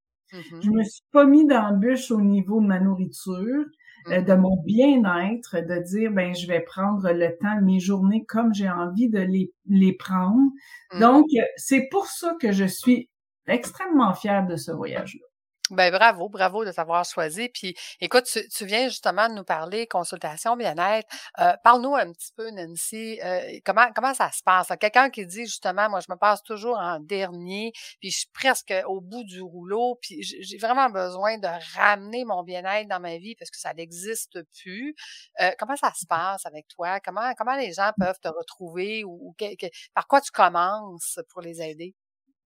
Je 0.61 0.69
me 0.69 0.83
suis 0.83 1.03
pas 1.11 1.25
mis 1.25 1.45
dans 1.45 1.61
la 1.61 1.71
bûche 1.73 2.09
au 2.09 2.21
niveau 2.21 2.61
de 2.61 2.65
ma 2.67 2.79
nourriture. 2.79 3.65
Euh, 4.07 4.21
de 4.21 4.33
mon 4.33 4.57
bien-être, 4.63 5.57
de 5.57 5.79
dire 5.83 6.11
ben 6.11 6.33
je 6.33 6.47
vais 6.47 6.61
prendre 6.61 7.11
le 7.11 7.37
temps 7.37 7.55
de 7.59 7.63
mes 7.63 7.79
journées 7.79 8.25
comme 8.25 8.53
j'ai 8.53 8.69
envie 8.69 9.09
de 9.09 9.19
les, 9.19 9.51
les 9.67 9.93
prendre. 9.93 10.49
Mm. 10.93 10.99
Donc 10.99 11.25
c'est 11.57 11.87
pour 11.91 12.07
ça 12.07 12.35
que 12.39 12.51
je 12.51 12.65
suis 12.65 13.09
extrêmement 13.47 14.13
fière 14.13 14.45
de 14.47 14.55
ce 14.55 14.71
voyage-là. 14.71 15.30
Ben 15.71 15.89
bravo, 15.89 16.27
bravo 16.27 16.65
de 16.65 16.71
t'avoir 16.73 17.05
choisi. 17.05 17.47
Puis 17.47 17.73
écoute, 18.01 18.25
tu, 18.25 18.65
viens 18.65 18.89
justement 18.89 19.29
de 19.29 19.35
nous 19.35 19.45
parler 19.45 19.87
consultation 19.87 20.57
bien-être. 20.57 21.07
Euh, 21.39 21.53
parle-nous 21.63 21.95
un 21.95 22.11
petit 22.11 22.33
peu, 22.35 22.51
Nancy, 22.51 23.17
euh, 23.23 23.57
comment 23.63 23.87
comment 23.95 24.13
ça 24.13 24.29
se 24.33 24.43
passe? 24.43 24.67
Quelqu'un 24.81 25.09
qui 25.09 25.25
dit 25.25 25.45
justement, 25.45 25.89
moi 25.89 26.01
je 26.01 26.11
me 26.11 26.17
passe 26.17 26.43
toujours 26.43 26.77
en 26.77 26.99
dernier, 26.99 27.71
puis 28.01 28.11
je 28.11 28.17
suis 28.17 28.29
presque 28.33 28.73
au 28.85 28.99
bout 28.99 29.23
du 29.23 29.41
rouleau, 29.41 29.97
puis 30.01 30.21
j'ai 30.23 30.57
vraiment 30.57 30.89
besoin 30.89 31.37
de 31.37 31.47
ramener 31.77 32.25
mon 32.25 32.43
bien-être 32.43 32.89
dans 32.89 32.99
ma 32.99 33.17
vie 33.17 33.35
parce 33.35 33.49
que 33.49 33.57
ça 33.57 33.73
n'existe 33.73 34.39
plus. 34.61 34.93
Euh, 35.39 35.51
comment 35.57 35.77
ça 35.77 35.93
se 35.95 36.05
passe 36.05 36.45
avec 36.45 36.67
toi? 36.67 36.99
Comment 36.99 37.33
comment 37.37 37.55
les 37.55 37.71
gens 37.71 37.91
peuvent 37.97 38.19
te 38.21 38.27
retrouver 38.27 39.05
ou, 39.05 39.33
par 39.93 40.05
quoi 40.07 40.19
tu 40.19 40.31
commences 40.31 41.17
pour 41.29 41.39
les 41.41 41.61
aider? 41.61 41.95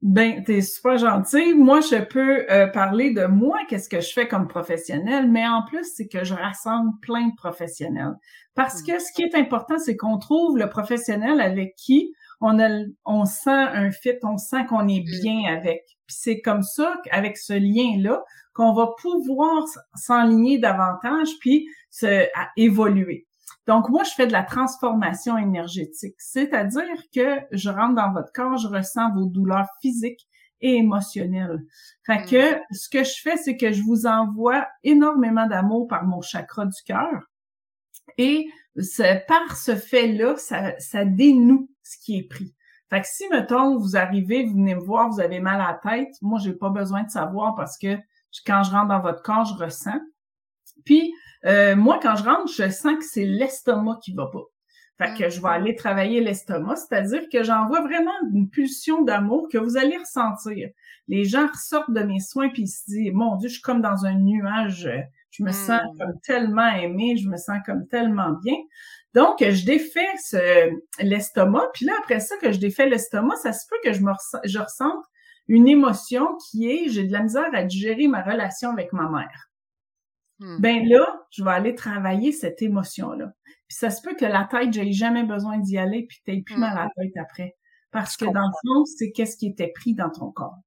Ben, 0.05 0.43
t'es 0.43 0.61
super 0.61 0.99
gentil. 0.99 1.55
Moi, 1.55 1.81
je 1.81 1.99
peux 1.99 2.45
euh, 2.51 2.67
parler 2.67 3.09
de 3.09 3.25
moi, 3.25 3.57
qu'est-ce 3.67 3.89
que 3.89 4.01
je 4.01 4.13
fais 4.13 4.27
comme 4.27 4.47
professionnel, 4.47 5.31
mais 5.31 5.47
en 5.47 5.63
plus, 5.63 5.83
c'est 5.95 6.07
que 6.07 6.23
je 6.23 6.35
rassemble 6.35 6.91
plein 7.01 7.29
de 7.29 7.35
professionnels. 7.35 8.13
Parce 8.53 8.83
que 8.83 8.99
ce 8.99 9.11
qui 9.15 9.23
est 9.23 9.33
important, 9.33 9.79
c'est 9.79 9.95
qu'on 9.95 10.19
trouve 10.19 10.59
le 10.59 10.69
professionnel 10.69 11.41
avec 11.41 11.75
qui 11.75 12.13
on 12.39 12.59
a, 12.59 12.69
on 13.05 13.25
sent 13.25 13.49
un 13.49 13.89
fit, 13.89 14.19
on 14.21 14.37
sent 14.37 14.67
qu'on 14.69 14.87
est 14.87 15.01
bien 15.01 15.51
avec. 15.51 15.81
Puis 16.05 16.17
c'est 16.19 16.39
comme 16.39 16.61
ça, 16.61 16.93
avec 17.09 17.35
ce 17.35 17.53
lien-là, 17.53 18.23
qu'on 18.53 18.73
va 18.73 18.91
pouvoir 19.01 19.63
s'enligner 19.95 20.59
davantage 20.59 21.29
puis 21.39 21.65
se 21.89 22.27
évoluer. 22.57 23.25
Donc, 23.67 23.89
moi, 23.89 24.03
je 24.03 24.11
fais 24.11 24.27
de 24.27 24.31
la 24.31 24.43
transformation 24.43 25.37
énergétique, 25.37 26.15
c'est-à-dire 26.19 26.95
que 27.13 27.39
je 27.51 27.69
rentre 27.69 27.95
dans 27.95 28.11
votre 28.11 28.31
corps, 28.31 28.57
je 28.57 28.67
ressens 28.67 29.13
vos 29.13 29.25
douleurs 29.25 29.67
physiques 29.81 30.27
et 30.61 30.75
émotionnelles. 30.75 31.63
Fait 32.05 32.23
que 32.25 32.55
mm. 32.55 32.61
ce 32.71 32.89
que 32.89 33.03
je 33.03 33.21
fais, 33.21 33.37
c'est 33.37 33.57
que 33.57 33.71
je 33.71 33.81
vous 33.83 34.05
envoie 34.05 34.67
énormément 34.83 35.47
d'amour 35.47 35.87
par 35.87 36.05
mon 36.05 36.21
chakra 36.21 36.65
du 36.65 36.81
cœur. 36.85 37.23
Et 38.17 38.47
par 39.27 39.57
ce 39.57 39.75
fait-là, 39.75 40.35
ça, 40.37 40.77
ça 40.79 41.05
dénoue 41.05 41.69
ce 41.83 41.97
qui 41.97 42.19
est 42.19 42.27
pris. 42.27 42.53
Fait 42.89 43.01
que 43.01 43.07
si, 43.07 43.27
mettons, 43.29 43.77
vous 43.77 43.97
arrivez, 43.97 44.45
vous 44.45 44.53
venez 44.53 44.75
me 44.75 44.83
voir, 44.83 45.09
vous 45.09 45.19
avez 45.19 45.39
mal 45.39 45.59
à 45.59 45.79
la 45.83 45.97
tête, 45.97 46.13
moi, 46.21 46.39
j'ai 46.39 46.53
pas 46.53 46.69
besoin 46.69 47.03
de 47.03 47.09
savoir 47.09 47.55
parce 47.55 47.77
que 47.77 47.97
quand 48.45 48.63
je 48.63 48.71
rentre 48.71 48.89
dans 48.89 49.01
votre 49.01 49.23
corps, 49.23 49.45
je 49.45 49.55
ressens. 49.55 49.99
Puis, 50.83 51.11
euh, 51.45 51.75
moi, 51.75 51.99
quand 52.01 52.15
je 52.15 52.23
rentre, 52.23 52.51
je 52.51 52.69
sens 52.69 52.95
que 52.97 53.05
c'est 53.05 53.25
l'estomac 53.25 53.99
qui 54.03 54.13
va 54.13 54.27
pas. 54.27 54.43
Fait 54.97 55.13
que 55.17 55.29
je 55.29 55.41
vais 55.41 55.47
mm-hmm. 55.47 55.51
aller 55.51 55.75
travailler 55.75 56.21
l'estomac, 56.21 56.77
c'est-à-dire 56.77 57.23
que 57.31 57.43
j'envoie 57.43 57.81
vraiment 57.81 58.13
une 58.33 58.49
pulsion 58.49 59.01
d'amour 59.03 59.49
que 59.51 59.57
vous 59.57 59.77
allez 59.77 59.97
ressentir. 59.97 60.69
Les 61.07 61.25
gens 61.25 61.47
ressortent 61.47 61.91
de 61.91 62.01
mes 62.01 62.19
soins 62.19 62.49
puis 62.49 62.63
ils 62.63 62.67
se 62.67 62.85
disent, 62.87 63.11
mon 63.13 63.35
Dieu, 63.35 63.49
je 63.49 63.55
suis 63.55 63.61
comme 63.61 63.81
dans 63.81 64.05
un 64.05 64.15
nuage, 64.15 64.89
je 65.31 65.43
me 65.43 65.51
sens 65.51 65.81
mm. 65.81 65.97
comme 65.97 66.19
tellement 66.23 66.69
aimé, 66.69 67.17
je 67.17 67.27
me 67.27 67.37
sens 67.37 67.59
comme 67.65 67.87
tellement 67.87 68.31
bien. 68.43 68.55
Donc, 69.13 69.37
je 69.39 69.65
défais 69.65 70.07
ce, 70.21 70.69
l'estomac, 71.01 71.69
puis 71.73 71.85
là, 71.85 71.93
après 71.99 72.19
ça, 72.19 72.35
que 72.37 72.51
je 72.51 72.59
défais 72.59 72.87
l'estomac, 72.87 73.35
ça 73.37 73.53
se 73.53 73.65
peut 73.69 73.77
que 73.83 73.93
je 73.93 74.01
me 74.01 74.11
je 74.43 74.59
ressente 74.59 75.03
une 75.47 75.67
émotion 75.67 76.37
qui 76.49 76.69
est, 76.69 76.89
j'ai 76.89 77.05
de 77.05 77.11
la 77.11 77.21
misère 77.21 77.49
à 77.53 77.63
digérer 77.63 78.07
ma 78.07 78.21
relation 78.21 78.71
avec 78.71 78.93
ma 78.93 79.09
mère. 79.09 79.49
Hmm. 80.39 80.57
Ben 80.59 80.87
là, 80.87 81.05
je 81.31 81.43
vais 81.43 81.51
aller 81.51 81.75
travailler 81.75 82.31
cette 82.31 82.61
émotion-là. 82.61 83.31
Puis 83.67 83.77
ça 83.77 83.89
se 83.89 84.01
peut 84.01 84.15
que 84.15 84.25
la 84.25 84.47
tête, 84.49 84.73
j'ai 84.73 84.91
jamais 84.91 85.23
besoin 85.23 85.57
d'y 85.59 85.77
aller, 85.77 86.05
puis 86.07 86.19
t'aies 86.25 86.41
plus 86.45 86.57
mal 86.57 86.77
à 86.77 86.81
la 86.81 86.85
hmm. 86.87 86.91
tête 86.97 87.17
après. 87.17 87.55
Parce 87.91 88.17
que 88.17 88.25
dans 88.25 88.47
le 88.47 88.53
fond, 88.61 88.85
c'est 88.85 89.11
qu'est-ce 89.11 89.37
qui 89.37 89.47
était 89.47 89.71
pris 89.73 89.93
dans 89.93 90.09
ton 90.09 90.31
corps. 90.31 90.57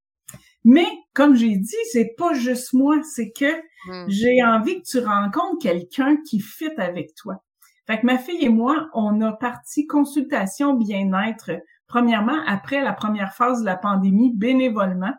Mais, 0.65 0.87
comme 1.15 1.37
j'ai 1.37 1.57
dit, 1.57 1.77
c'est 1.93 2.15
pas 2.17 2.33
juste 2.33 2.73
moi, 2.73 2.97
c'est 3.03 3.31
que 3.31 3.53
hmm. 3.87 4.09
j'ai 4.09 4.43
envie 4.43 4.83
que 4.83 4.89
tu 4.89 4.99
rencontres 4.99 5.59
quelqu'un 5.61 6.17
qui 6.29 6.41
fit 6.41 6.75
avec 6.79 7.15
toi. 7.15 7.43
Fait 7.87 8.01
que 8.01 8.07
ma 8.07 8.19
fille 8.19 8.45
et 8.45 8.51
moi, 8.51 8.89
on 8.93 9.21
a 9.23 9.33
parti 9.33 9.87
consultation 9.87 10.75
bien-être, 10.75 11.53
premièrement, 11.87 12.39
après 12.47 12.83
la 12.83 12.93
première 12.93 13.35
phase 13.35 13.61
de 13.61 13.67
la 13.67 13.77
pandémie, 13.77 14.33
bénévolement, 14.35 15.15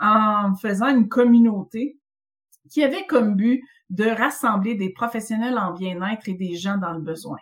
en 0.00 0.54
faisant 0.54 0.88
une 0.88 1.08
communauté 1.08 1.98
qui 2.74 2.82
avait 2.82 3.06
comme 3.06 3.36
but 3.36 3.62
de 3.88 4.04
rassembler 4.04 4.74
des 4.74 4.90
professionnels 4.90 5.56
en 5.56 5.72
bien-être 5.72 6.28
et 6.28 6.34
des 6.34 6.56
gens 6.56 6.76
dans 6.76 6.92
le 6.92 7.00
besoin. 7.00 7.38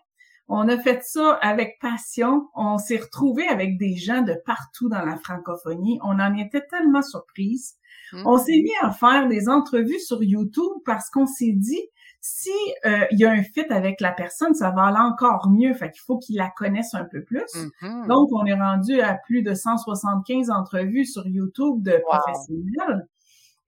On 0.46 0.68
a 0.68 0.76
fait 0.76 1.02
ça 1.02 1.38
avec 1.40 1.78
passion. 1.80 2.48
On 2.54 2.76
s'est 2.76 2.98
retrouvé 2.98 3.48
avec 3.48 3.78
des 3.78 3.96
gens 3.96 4.20
de 4.20 4.34
partout 4.44 4.90
dans 4.90 5.02
la 5.02 5.16
francophonie. 5.16 5.98
On 6.02 6.20
en 6.20 6.36
était 6.36 6.66
tellement 6.68 7.00
surprise. 7.00 7.76
Mmh. 8.12 8.26
On 8.26 8.36
s'est 8.36 8.60
mis 8.62 8.72
à 8.82 8.90
faire 8.90 9.26
des 9.28 9.48
entrevues 9.48 10.00
sur 10.00 10.22
YouTube 10.22 10.72
parce 10.84 11.08
qu'on 11.08 11.24
s'est 11.24 11.54
dit, 11.54 11.80
si 12.20 12.50
euh, 12.84 13.06
il 13.10 13.18
y 13.18 13.24
a 13.24 13.30
un 13.30 13.42
fit 13.42 13.64
avec 13.70 14.02
la 14.02 14.12
personne, 14.12 14.52
ça 14.52 14.70
va 14.72 14.88
aller 14.88 14.98
encore 14.98 15.48
mieux. 15.48 15.72
Fait 15.72 15.90
qu'il 15.90 16.02
faut 16.02 16.18
qu'il 16.18 16.36
la 16.36 16.50
connaisse 16.50 16.92
un 16.92 17.06
peu 17.10 17.24
plus. 17.24 17.46
Mmh 17.80 18.08
Donc, 18.08 18.28
on 18.32 18.44
est 18.44 18.52
rendu 18.52 19.00
à 19.00 19.14
plus 19.14 19.42
de 19.42 19.54
175 19.54 20.50
entrevues 20.50 21.06
sur 21.06 21.26
YouTube 21.26 21.82
de 21.82 21.98
professionnels. 22.06 23.08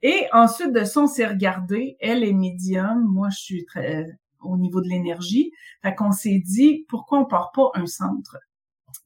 Et 0.05 0.27
ensuite 0.35 0.73
de 0.73 0.85
ça, 0.85 1.01
on 1.01 1.07
s'est 1.07 1.27
regardé. 1.27 1.97
Elle 1.99 2.25
est 2.25 2.35
médium. 2.35 3.07
Moi, 3.09 3.31
je 3.31 3.39
suis 3.39 3.65
très 3.65 4.03
euh, 4.03 4.13
au 4.43 4.59
niveau 4.59 4.83
de 4.83 4.89
l'énergie. 4.89 5.51
Fait 5.83 5.95
qu'on 5.95 6.13
s'est 6.13 6.43
dit, 6.45 6.85
pourquoi 6.91 7.21
on 7.21 7.25
part 7.25 7.53
pas 7.53 7.71
un 7.75 7.87
centre? 7.87 8.37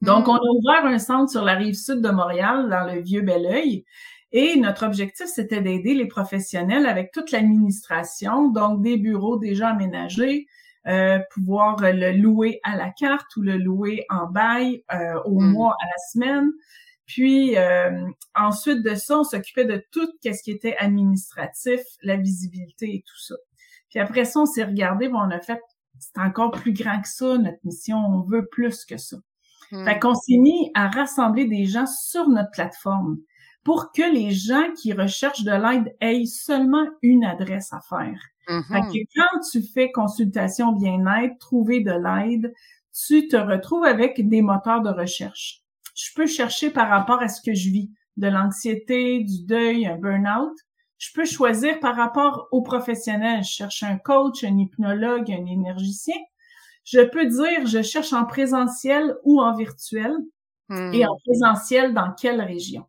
Donc, 0.02 0.26
hmm. 0.26 0.30
on 0.30 0.34
a 0.34 0.58
ouvert 0.58 0.84
un 0.86 0.98
centre 0.98 1.30
sur 1.30 1.44
la 1.44 1.54
rive 1.54 1.76
sud 1.76 2.00
de 2.00 2.10
Montréal, 2.10 2.68
dans 2.68 2.84
le 2.84 3.00
vieux 3.00 3.22
Belleuil. 3.22 3.84
Et 4.32 4.58
notre 4.58 4.84
objectif, 4.84 5.26
c'était 5.26 5.60
d'aider 5.60 5.94
les 5.94 6.06
professionnels 6.06 6.84
avec 6.84 7.12
toute 7.12 7.30
l'administration, 7.30 8.48
donc 8.48 8.82
des 8.82 8.96
bureaux 8.96 9.38
déjà 9.38 9.68
aménagés, 9.68 10.48
euh, 10.88 11.20
pouvoir 11.30 11.76
le 11.80 12.10
louer 12.10 12.58
à 12.64 12.76
la 12.76 12.90
carte 12.90 13.36
ou 13.36 13.42
le 13.42 13.56
louer 13.56 14.04
en 14.10 14.26
bail 14.26 14.82
euh, 14.92 15.14
au 15.26 15.40
hmm. 15.40 15.52
mois, 15.52 15.76
à 15.80 15.86
la 15.86 15.98
semaine. 16.12 16.50
Puis 17.08 17.56
euh, 17.56 18.06
ensuite 18.34 18.82
de 18.82 18.94
ça, 18.94 19.20
on 19.20 19.24
s'occupait 19.24 19.64
de 19.64 19.82
tout 19.90 20.06
ce 20.22 20.42
qui 20.42 20.50
était 20.50 20.76
administratif, 20.76 21.80
la 22.02 22.18
visibilité 22.18 22.96
et 22.96 23.04
tout 23.04 23.18
ça. 23.18 23.34
Puis 23.88 23.98
après 23.98 24.26
ça, 24.26 24.40
on 24.40 24.46
s'est 24.46 24.62
regardé, 24.62 25.08
on 25.08 25.30
a 25.30 25.40
fait, 25.40 25.58
c'est 25.98 26.20
encore 26.20 26.50
plus 26.50 26.74
grand 26.74 27.00
que 27.00 27.08
ça, 27.08 27.38
notre 27.38 27.58
mission, 27.64 27.96
on 27.96 28.20
veut 28.20 28.46
plus 28.46 28.84
que 28.84 28.98
ça. 28.98 29.16
Hmm. 29.72 29.86
Fait 29.86 29.98
qu'on 29.98 30.14
s'est 30.14 30.36
mis 30.36 30.70
à 30.74 30.88
rassembler 30.88 31.46
des 31.46 31.64
gens 31.64 31.86
sur 31.86 32.28
notre 32.28 32.50
plateforme 32.50 33.16
pour 33.64 33.90
que 33.90 34.02
les 34.02 34.30
gens 34.30 34.70
qui 34.80 34.92
recherchent 34.92 35.44
de 35.44 35.50
l'aide 35.50 35.96
aient 36.00 36.26
seulement 36.26 36.86
une 37.00 37.24
adresse 37.24 37.72
à 37.72 37.80
faire. 37.80 38.20
Fait 38.46 38.52
mm-hmm. 38.52 38.92
que 38.92 38.98
quand 39.14 39.40
tu 39.50 39.62
fais 39.62 39.90
consultation 39.90 40.72
bien-être, 40.72 41.36
trouver 41.38 41.80
de 41.80 41.90
l'aide, 41.90 42.54
tu 42.94 43.28
te 43.28 43.36
retrouves 43.36 43.84
avec 43.84 44.26
des 44.26 44.40
moteurs 44.40 44.80
de 44.80 44.88
recherche 44.88 45.62
je 45.98 46.12
peux 46.14 46.26
chercher 46.26 46.70
par 46.70 46.88
rapport 46.88 47.20
à 47.20 47.28
ce 47.28 47.42
que 47.42 47.54
je 47.54 47.70
vis, 47.70 47.90
de 48.16 48.28
l'anxiété, 48.28 49.24
du 49.24 49.44
deuil, 49.44 49.86
un 49.86 49.96
burn-out. 49.96 50.56
Je 50.98 51.12
peux 51.12 51.24
choisir 51.24 51.78
par 51.80 51.96
rapport 51.96 52.48
aux 52.52 52.62
professionnels. 52.62 53.42
Je 53.42 53.50
cherche 53.50 53.82
un 53.82 53.98
coach, 53.98 54.44
un 54.44 54.56
hypnologue, 54.58 55.30
un 55.30 55.46
énergicien. 55.46 56.16
Je 56.84 57.00
peux 57.00 57.26
dire, 57.26 57.66
je 57.66 57.82
cherche 57.82 58.12
en 58.12 58.24
présentiel 58.24 59.16
ou 59.24 59.40
en 59.40 59.54
virtuel. 59.54 60.16
Et 60.70 61.06
en 61.06 61.14
hmm. 61.14 61.18
présentiel, 61.24 61.94
dans 61.94 62.12
quelle 62.12 62.42
région? 62.42 62.84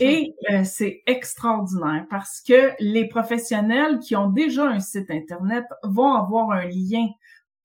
Et 0.00 0.34
euh, 0.50 0.64
c'est 0.64 1.02
extraordinaire 1.06 2.06
parce 2.08 2.40
que 2.40 2.72
les 2.80 3.06
professionnels 3.08 3.98
qui 3.98 4.16
ont 4.16 4.30
déjà 4.30 4.66
un 4.66 4.80
site 4.80 5.10
Internet 5.10 5.66
vont 5.82 6.14
avoir 6.14 6.50
un 6.50 6.64
lien 6.64 7.06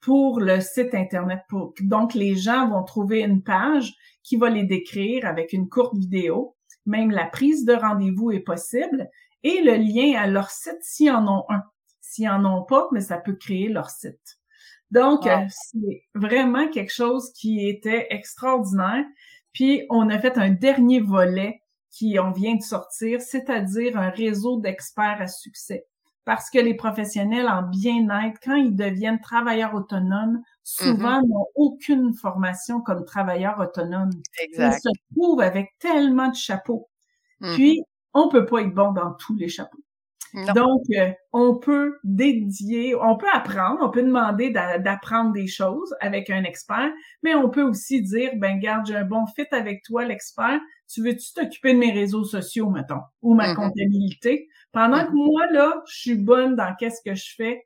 pour 0.02 0.40
le 0.40 0.62
site 0.62 0.94
Internet. 0.94 1.42
donc, 1.82 2.14
les 2.14 2.36
gens 2.36 2.70
vont 2.70 2.84
trouver 2.84 3.22
une 3.22 3.44
page 3.44 3.94
qui 4.24 4.38
va 4.38 4.50
les 4.50 4.64
décrire 4.64 5.26
avec 5.26 5.54
une 5.54 5.70
courte 5.70 5.96
vidéo. 5.98 6.56
Même 6.86 7.12
la 7.12 7.26
prise 7.26 7.66
de 7.66 7.74
rendez-vous 7.74 8.32
est 8.32 8.40
possible 8.40 9.10
et 9.44 9.62
le 9.62 9.76
lien 9.76 10.20
à 10.20 10.28
leur 10.28 10.50
site 10.50 10.82
s'ils 10.82 11.12
en 11.12 11.28
ont 11.28 11.46
un. 11.50 11.64
S'ils 12.02 12.30
en 12.30 12.44
ont 12.46 12.64
pas, 12.64 12.88
mais 12.92 13.02
ça 13.02 13.18
peut 13.18 13.36
créer 13.36 13.70
leur 13.70 13.90
site. 13.90 14.40
Donc, 14.90 15.28
c'est 15.50 16.04
vraiment 16.16 16.68
quelque 16.70 16.92
chose 16.92 17.32
qui 17.34 17.68
était 17.68 18.08
extraordinaire. 18.10 19.06
Puis, 19.54 19.86
on 19.90 20.10
a 20.10 20.18
fait 20.18 20.38
un 20.38 20.50
dernier 20.50 21.02
volet 21.02 21.62
qui 21.92 22.18
on 22.20 22.32
vient 22.32 22.56
de 22.56 22.64
sortir, 22.64 23.22
c'est-à-dire 23.22 23.98
un 23.98 24.10
réseau 24.10 24.60
d'experts 24.60 25.22
à 25.22 25.28
succès. 25.28 25.86
Parce 26.30 26.52
que 26.52 26.60
les 26.60 26.76
professionnels 26.76 27.48
en 27.48 27.64
bien-être, 27.64 28.40
quand 28.44 28.54
ils 28.54 28.76
deviennent 28.76 29.20
travailleurs 29.20 29.74
autonomes, 29.74 30.44
souvent 30.64 31.20
mm-hmm. 31.22 31.28
n'ont 31.28 31.48
aucune 31.56 32.14
formation 32.14 32.82
comme 32.82 33.04
travailleurs 33.04 33.60
autonomes. 33.60 34.12
Exact. 34.40 34.78
Ils 34.78 34.90
se 34.90 34.90
trouvent 35.12 35.42
avec 35.42 35.72
tellement 35.80 36.28
de 36.28 36.36
chapeaux. 36.36 36.88
Mm-hmm. 37.42 37.56
Puis, 37.56 37.82
on 38.14 38.30
peut 38.30 38.46
pas 38.46 38.62
être 38.62 38.76
bon 38.76 38.92
dans 38.92 39.14
tous 39.14 39.36
les 39.38 39.50
chapeaux. 39.50 39.80
Donc, 40.56 40.84
euh, 40.96 41.12
on 41.34 41.56
peut 41.56 41.98
dédier, 42.04 42.96
on 42.96 43.18
peut 43.18 43.28
apprendre, 43.34 43.80
on 43.82 43.90
peut 43.90 44.04
demander 44.04 44.52
d'apprendre 44.52 45.32
des 45.32 45.48
choses 45.48 45.96
avec 46.02 46.30
un 46.30 46.44
expert, 46.44 46.92
mais 47.24 47.36
on 47.36 47.50
peut 47.50 47.64
aussi 47.64 48.02
dire, 48.02 48.32
ben 48.36 48.60
garde, 48.60 48.86
j'ai 48.86 48.96
un 48.96 49.06
bon 49.06 49.26
fit 49.28 49.48
avec 49.52 49.84
toi, 49.84 50.06
l'expert. 50.06 50.60
Tu 50.88 51.04
veux-tu 51.04 51.34
t'occuper 51.34 51.74
de 51.74 51.80
mes 51.80 51.92
réseaux 51.92 52.24
sociaux, 52.24 52.70
mettons, 52.70 53.02
ou 53.22 53.34
ma 53.34 53.52
mm-hmm. 53.52 53.56
comptabilité? 53.56 54.48
Pendant 54.72 55.06
que 55.06 55.14
moi, 55.14 55.46
là, 55.52 55.82
je 55.88 56.00
suis 56.00 56.16
bonne 56.16 56.56
dans 56.56 56.76
qu'est-ce 56.76 57.02
que 57.04 57.16
je 57.16 57.34
fais 57.36 57.66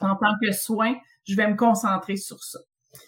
en 0.00 0.16
tant 0.16 0.34
que 0.42 0.52
soin, 0.52 0.94
je 1.26 1.34
vais 1.34 1.48
me 1.48 1.56
concentrer 1.56 2.16
sur 2.16 2.42
ça. 2.42 2.58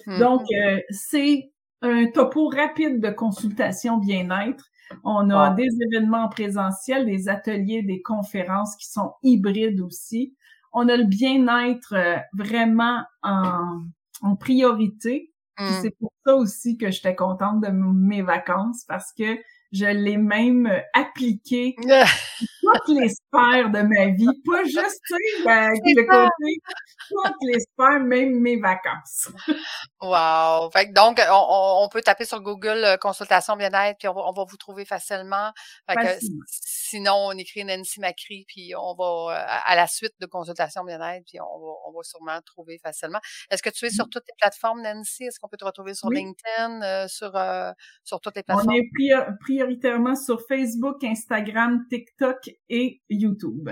Hmm. 0.07 0.19
Donc, 0.19 0.43
euh, 0.53 0.81
c'est 0.91 1.51
un 1.83 2.07
topo 2.11 2.49
rapide 2.49 3.01
de 3.01 3.11
consultation 3.11 3.99
bien-être. 3.99 4.65
On 5.05 5.31
a 5.31 5.51
des 5.51 5.69
événements 5.81 6.29
présentiels, 6.29 7.07
des 7.07 7.29
ateliers, 7.29 7.83
des 7.83 8.03
conférences 8.03 8.77
qui 8.77 8.87
sont 8.87 9.15
hybrides 9.23 9.81
aussi. 9.81 10.37
On 10.73 10.89
a 10.89 10.97
le 10.97 11.05
bien-être 11.05 11.95
euh, 11.95 12.17
vraiment 12.33 13.03
en, 13.23 14.37
priorité. 14.39 15.33
Hmm. 15.59 15.69
C'est 15.81 15.97
pour 15.99 16.13
ça 16.25 16.37
aussi 16.37 16.77
que 16.77 16.91
j'étais 16.91 17.15
contente 17.15 17.63
de 17.63 17.69
mes 17.69 18.23
vacances 18.23 18.85
parce 18.87 19.13
que 19.13 19.39
je 19.73 19.87
l'ai 19.87 20.17
même 20.17 20.71
appliqué 20.95 21.77
toutes 22.75 22.99
les 22.99 23.09
sphères 23.09 23.71
de 23.71 23.83
ma 23.83 24.07
vie, 24.07 24.27
pas 24.45 24.65
juste, 24.65 25.01
tu 25.07 25.15
sais, 25.15 25.45
ben, 25.45 25.71
le 25.71 26.03
côté, 26.07 26.61
toutes 27.09 27.37
les 27.43 27.61
sphères, 27.61 28.01
même 28.01 28.41
mes 28.41 28.57
vacances. 28.57 29.31
wow! 30.03 30.71
Fait 30.71 30.89
que 30.89 30.93
donc, 30.93 31.21
on, 31.31 31.85
on, 31.85 31.89
peut 31.89 32.03
taper 32.03 32.25
sur 32.25 32.41
Google 32.41 32.85
euh, 32.85 32.97
consultation 32.97 33.57
bien-être, 33.57 33.99
puis 33.99 34.09
on 34.09 34.15
va, 34.15 34.23
on 34.27 34.33
va 34.33 34.45
vous 34.49 34.57
trouver 34.57 34.85
facilement. 34.85 35.53
Fait 35.89 35.97
que, 35.97 36.27
sinon, 36.47 37.15
on 37.15 37.33
écrit 37.33 37.65
Nancy 37.65 38.01
Macri, 38.01 38.45
puis 38.49 38.73
on 38.77 38.95
va 38.95 39.05
euh, 39.05 39.61
à 39.65 39.77
la 39.77 39.87
suite 39.87 40.15
de 40.21 40.27
consultation 40.27 40.85
bien-être, 40.85 41.25
puis 41.27 41.41
on 41.41 41.59
va, 41.59 41.73
on 41.87 41.93
va 41.93 42.03
sûrement 42.03 42.41
trouver 42.45 42.79
facilement. 42.79 43.21
Est-ce 43.51 43.63
que 43.63 43.71
tu 43.71 43.87
es 43.87 43.91
sur 43.91 44.09
toutes 44.09 44.25
les 44.29 44.35
plateformes, 44.41 44.83
Nancy? 44.83 45.25
Est-ce 45.25 45.39
qu'on 45.39 45.49
peut 45.49 45.57
te 45.57 45.65
retrouver 45.65 45.95
sur 45.95 46.11
LinkedIn, 46.11 46.83
euh, 46.83 47.09
sur, 47.09 47.33
sur 48.05 48.21
toutes 48.21 48.37
les 48.37 48.43
plateformes? 48.43 48.71
On 48.71 48.75
est 48.75 48.91
prioritairement 49.41 50.17
sur 50.17 50.41
Facebook, 50.47 51.03
Instagram, 51.05 51.85
TikTok 51.89 52.51
et 52.69 53.03
YouTube. 53.09 53.71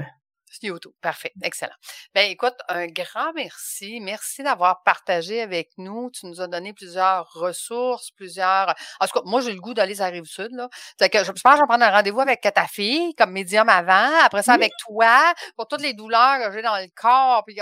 YouTube. 0.62 0.92
Parfait. 1.00 1.32
Excellent. 1.42 1.74
Ben, 2.14 2.30
écoute, 2.30 2.54
un 2.68 2.86
grand 2.86 3.32
merci. 3.34 4.00
Merci 4.00 4.42
d'avoir 4.42 4.82
partagé 4.82 5.40
avec 5.40 5.70
nous. 5.78 6.10
Tu 6.10 6.26
nous 6.26 6.40
as 6.40 6.46
donné 6.46 6.72
plusieurs 6.72 7.30
ressources, 7.32 8.10
plusieurs. 8.12 8.74
En 9.00 9.06
tout 9.06 9.20
cas, 9.20 9.22
moi, 9.24 9.40
j'ai 9.40 9.52
le 9.52 9.60
goût 9.60 9.74
d'aller 9.74 10.00
à 10.00 10.10
la 10.10 10.10
rive 10.10 10.24
sud, 10.24 10.50
là. 10.52 10.68
que 11.00 11.24
je 11.24 11.32
pense 11.32 11.42
que 11.42 11.50
je 11.56 11.60
vais 11.60 11.66
prendre 11.66 11.84
un 11.84 11.90
rendez-vous 11.90 12.20
avec 12.20 12.40
ta 12.40 12.66
fille, 12.66 13.14
comme 13.14 13.32
médium 13.32 13.68
avant. 13.68 14.10
Après 14.22 14.42
ça, 14.42 14.54
avec 14.54 14.72
toi, 14.86 15.34
pour 15.56 15.66
toutes 15.66 15.82
les 15.82 15.94
douleurs 15.94 16.38
que 16.38 16.52
j'ai 16.52 16.62
dans 16.62 16.76
le 16.76 16.88
corps. 16.94 17.44
Puis, 17.44 17.58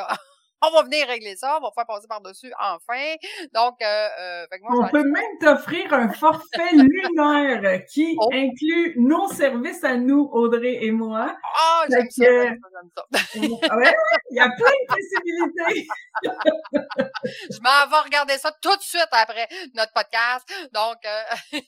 on 0.62 0.70
va 0.70 0.82
venir 0.82 1.06
régler 1.06 1.36
ça, 1.36 1.58
on 1.58 1.64
va 1.64 1.70
faire 1.74 1.86
passer 1.86 2.06
par-dessus 2.06 2.52
enfin. 2.58 3.14
Donc, 3.52 3.82
euh, 3.82 4.08
euh 4.20 4.46
on 4.68 4.88
peut 4.88 5.02
même 5.02 5.38
t'offrir 5.40 5.92
un 5.92 6.08
forfait 6.10 6.72
lunaire 6.72 7.84
qui 7.86 8.16
oh. 8.18 8.28
inclut 8.32 8.94
nos 8.96 9.28
services 9.28 9.82
à 9.84 9.96
nous, 9.96 10.28
Audrey 10.32 10.84
et 10.84 10.92
moi. 10.92 11.36
Ah, 11.58 11.84
j'aime 11.90 12.08
ça, 12.10 12.24
ouais, 12.24 13.94
il 14.30 14.36
y 14.36 14.40
a 14.40 14.48
plein 14.50 14.70
de 14.70 14.86
possibilités. 14.88 15.88
je 17.50 17.60
m'en 17.60 17.90
vais 17.90 18.04
regarder 18.04 18.38
ça 18.38 18.52
tout 18.60 18.76
de 18.76 18.82
suite 18.82 19.08
après 19.10 19.48
notre 19.74 19.92
podcast. 19.92 20.46
Donc, 20.72 20.98
euh, 21.04 21.60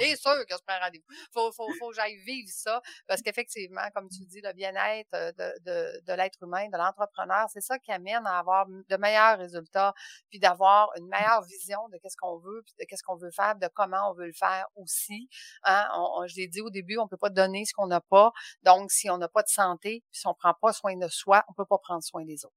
c'est 0.00 0.16
sûr 0.16 0.34
que 0.48 0.54
je 0.54 0.62
prends 0.66 0.80
rendez-vous. 0.80 1.14
Faut, 1.32 1.52
faut, 1.52 1.68
faut 1.78 1.90
que 1.90 1.96
j'aille 1.96 2.16
vivre 2.16 2.48
ça 2.50 2.80
parce 3.06 3.22
qu'effectivement, 3.22 3.88
comme 3.94 4.08
tu 4.08 4.24
dis, 4.24 4.40
le 4.42 4.52
bien-être 4.52 5.12
de, 5.12 5.52
de, 5.64 6.00
de 6.04 6.12
l'être 6.14 6.42
humain, 6.42 6.66
de 6.72 6.76
l'entrepreneur, 6.76 7.46
c'est 7.52 7.60
ça 7.60 7.78
qui 7.78 7.92
amène 7.92 8.23
à 8.26 8.38
avoir 8.38 8.66
de 8.66 8.96
meilleurs 8.96 9.38
résultats, 9.38 9.94
puis 10.30 10.38
d'avoir 10.38 10.90
une 10.98 11.06
meilleure 11.08 11.42
vision 11.42 11.88
de 11.88 11.98
qu'est-ce 11.98 12.16
qu'on 12.16 12.38
veut, 12.38 12.62
puis 12.64 12.74
de 12.78 12.84
qu'est-ce 12.84 13.02
qu'on 13.02 13.16
veut 13.16 13.30
faire, 13.30 13.56
de 13.56 13.68
comment 13.74 14.10
on 14.10 14.14
veut 14.14 14.26
le 14.26 14.32
faire 14.32 14.66
aussi. 14.76 15.28
Hein? 15.64 15.88
je 16.26 16.36
l'ai 16.36 16.48
dit 16.48 16.60
au 16.60 16.70
début, 16.70 16.98
on 16.98 17.08
peut 17.08 17.16
pas 17.16 17.30
donner 17.30 17.64
ce 17.64 17.72
qu'on 17.74 17.86
n'a 17.86 18.00
pas. 18.00 18.32
Donc, 18.62 18.90
si 18.90 19.10
on 19.10 19.18
n'a 19.18 19.28
pas 19.28 19.42
de 19.42 19.48
santé, 19.48 20.02
puis 20.10 20.20
si 20.20 20.26
on 20.26 20.34
prend 20.34 20.54
pas 20.54 20.72
soin 20.72 20.96
de 20.96 21.08
soi, 21.08 21.44
on 21.48 21.52
peut 21.52 21.66
pas 21.66 21.78
prendre 21.78 22.02
soin 22.02 22.24
des 22.24 22.44
autres. 22.44 22.54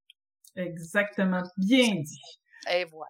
Exactement. 0.55 1.43
Bien 1.57 1.95
dit. 1.95 2.39
Et 2.69 2.85
voilà. 2.85 3.07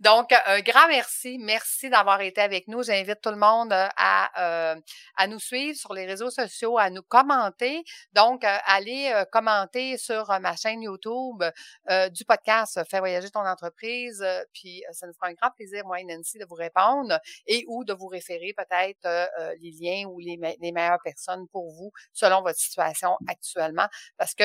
Donc, 0.00 0.32
un 0.46 0.60
grand 0.60 0.88
merci. 0.88 1.38
Merci 1.38 1.90
d'avoir 1.90 2.20
été 2.20 2.40
avec 2.40 2.68
nous. 2.68 2.82
J'invite 2.82 3.20
tout 3.20 3.30
le 3.30 3.36
monde 3.36 3.72
euh, 3.72 3.88
à, 3.96 4.74
euh, 4.74 4.80
à 5.16 5.26
nous 5.26 5.38
suivre 5.38 5.76
sur 5.76 5.94
les 5.94 6.06
réseaux 6.06 6.30
sociaux, 6.30 6.78
à 6.78 6.90
nous 6.90 7.02
commenter. 7.02 7.82
Donc, 8.12 8.44
euh, 8.44 8.56
allez 8.66 9.12
commenter 9.32 9.96
sur 9.98 10.28
ma 10.40 10.56
chaîne 10.56 10.82
YouTube 10.82 11.42
du 12.10 12.24
podcast 12.24 12.80
Fais 12.90 12.98
voyager 12.98 13.30
ton 13.30 13.46
entreprise. 13.46 14.24
puis, 14.52 14.82
ça 14.92 15.06
nous 15.06 15.14
fera 15.14 15.28
un 15.28 15.34
grand 15.34 15.50
plaisir, 15.50 15.84
moi 15.86 16.00
et 16.00 16.04
Nancy, 16.04 16.38
de 16.38 16.44
vous 16.44 16.54
répondre 16.54 17.18
et 17.46 17.64
ou 17.68 17.84
de 17.84 17.92
vous 17.92 18.08
référer 18.08 18.54
peut-être 18.56 19.30
les 19.60 19.72
liens 19.72 20.06
ou 20.06 20.18
les, 20.18 20.38
les 20.60 20.72
meilleures 20.72 21.02
personnes 21.02 21.46
pour 21.48 21.70
vous 21.72 21.90
selon 22.12 22.42
votre 22.42 22.58
situation 22.58 23.16
actuellement. 23.28 23.86
Parce 24.16 24.34
que 24.34 24.44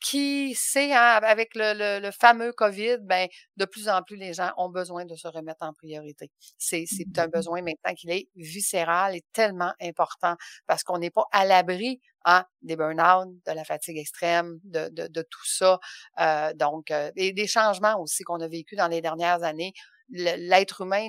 qui 0.00 0.54
sait, 0.54 0.92
hein, 0.92 1.18
avec 1.22 1.50
le, 1.54 2.00
le, 2.00 2.10
fameux 2.10 2.52
COVID, 2.52 2.98
ben, 3.00 3.28
de 3.56 3.64
plus 3.64 3.88
en 3.88 4.02
plus 4.02 4.16
les 4.16 4.32
gens 4.32 4.52
ont 4.56 4.68
besoin 4.68 5.04
de 5.04 5.16
se 5.16 5.26
remettre 5.28 5.64
en 5.64 5.72
priorité. 5.72 6.30
C'est, 6.56 6.84
c'est 6.86 7.18
un 7.18 7.26
mmh 7.26 7.30
besoin 7.30 7.62
maintenant 7.62 7.94
qu'il 7.94 8.10
est 8.10 8.28
viscéral 8.36 9.16
et 9.16 9.24
tellement 9.32 9.72
important 9.80 10.36
parce 10.66 10.82
qu'on 10.82 10.98
n'est 10.98 11.10
pas 11.10 11.26
à 11.32 11.44
l'abri 11.44 12.00
hein, 12.24 12.44
des 12.62 12.76
burn-out, 12.76 13.28
de 13.46 13.52
la 13.52 13.64
fatigue 13.64 13.98
extrême, 13.98 14.60
de, 14.64 14.88
de, 14.88 15.08
de 15.08 15.22
tout 15.22 15.46
ça. 15.46 15.78
Euh, 16.20 16.52
donc, 16.54 16.90
euh, 16.90 17.10
et 17.16 17.32
des 17.32 17.46
changements 17.46 18.00
aussi 18.00 18.22
qu'on 18.22 18.40
a 18.40 18.48
vécu 18.48 18.76
dans 18.76 18.88
les 18.88 19.00
dernières 19.00 19.42
années. 19.42 19.72
L'être 20.10 20.82
humain 20.82 21.06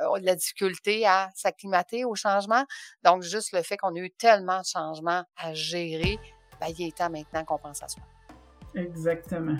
a 0.00 0.20
de 0.20 0.26
la 0.26 0.36
difficulté 0.36 1.06
à 1.06 1.28
s'acclimater 1.34 2.04
au 2.04 2.14
changement. 2.14 2.64
Donc, 3.02 3.22
juste 3.22 3.52
le 3.52 3.62
fait 3.62 3.76
qu'on 3.76 3.94
a 3.96 3.98
eu 3.98 4.10
tellement 4.12 4.60
de 4.60 4.66
changements 4.66 5.24
à 5.36 5.54
gérer, 5.54 6.16
ben, 6.60 6.68
il 6.76 6.88
est 6.88 6.96
temps 6.96 7.10
maintenant 7.10 7.44
qu'on 7.44 7.58
pense 7.58 7.82
à 7.82 7.88
soi. 7.88 8.02
Exactement. 8.74 9.56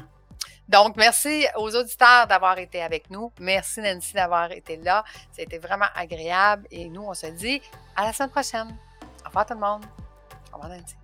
Donc, 0.68 0.96
merci 0.96 1.46
aux 1.56 1.74
auditeurs 1.74 2.26
d'avoir 2.26 2.58
été 2.58 2.82
avec 2.82 3.08
nous. 3.10 3.32
Merci 3.40 3.80
Nancy 3.80 4.14
d'avoir 4.14 4.50
été 4.50 4.76
là. 4.76 5.04
C'était 5.32 5.58
vraiment 5.58 5.86
agréable. 5.94 6.66
Et 6.70 6.88
nous, 6.88 7.02
on 7.02 7.14
se 7.14 7.26
dit 7.26 7.62
à 7.94 8.04
la 8.04 8.12
semaine 8.12 8.30
prochaine. 8.30 8.76
Au 9.24 9.28
revoir 9.28 9.46
tout 9.46 9.54
le 9.54 9.60
monde. 9.60 9.84
Au 10.52 10.56
revoir 10.56 10.76
Nancy. 10.76 10.96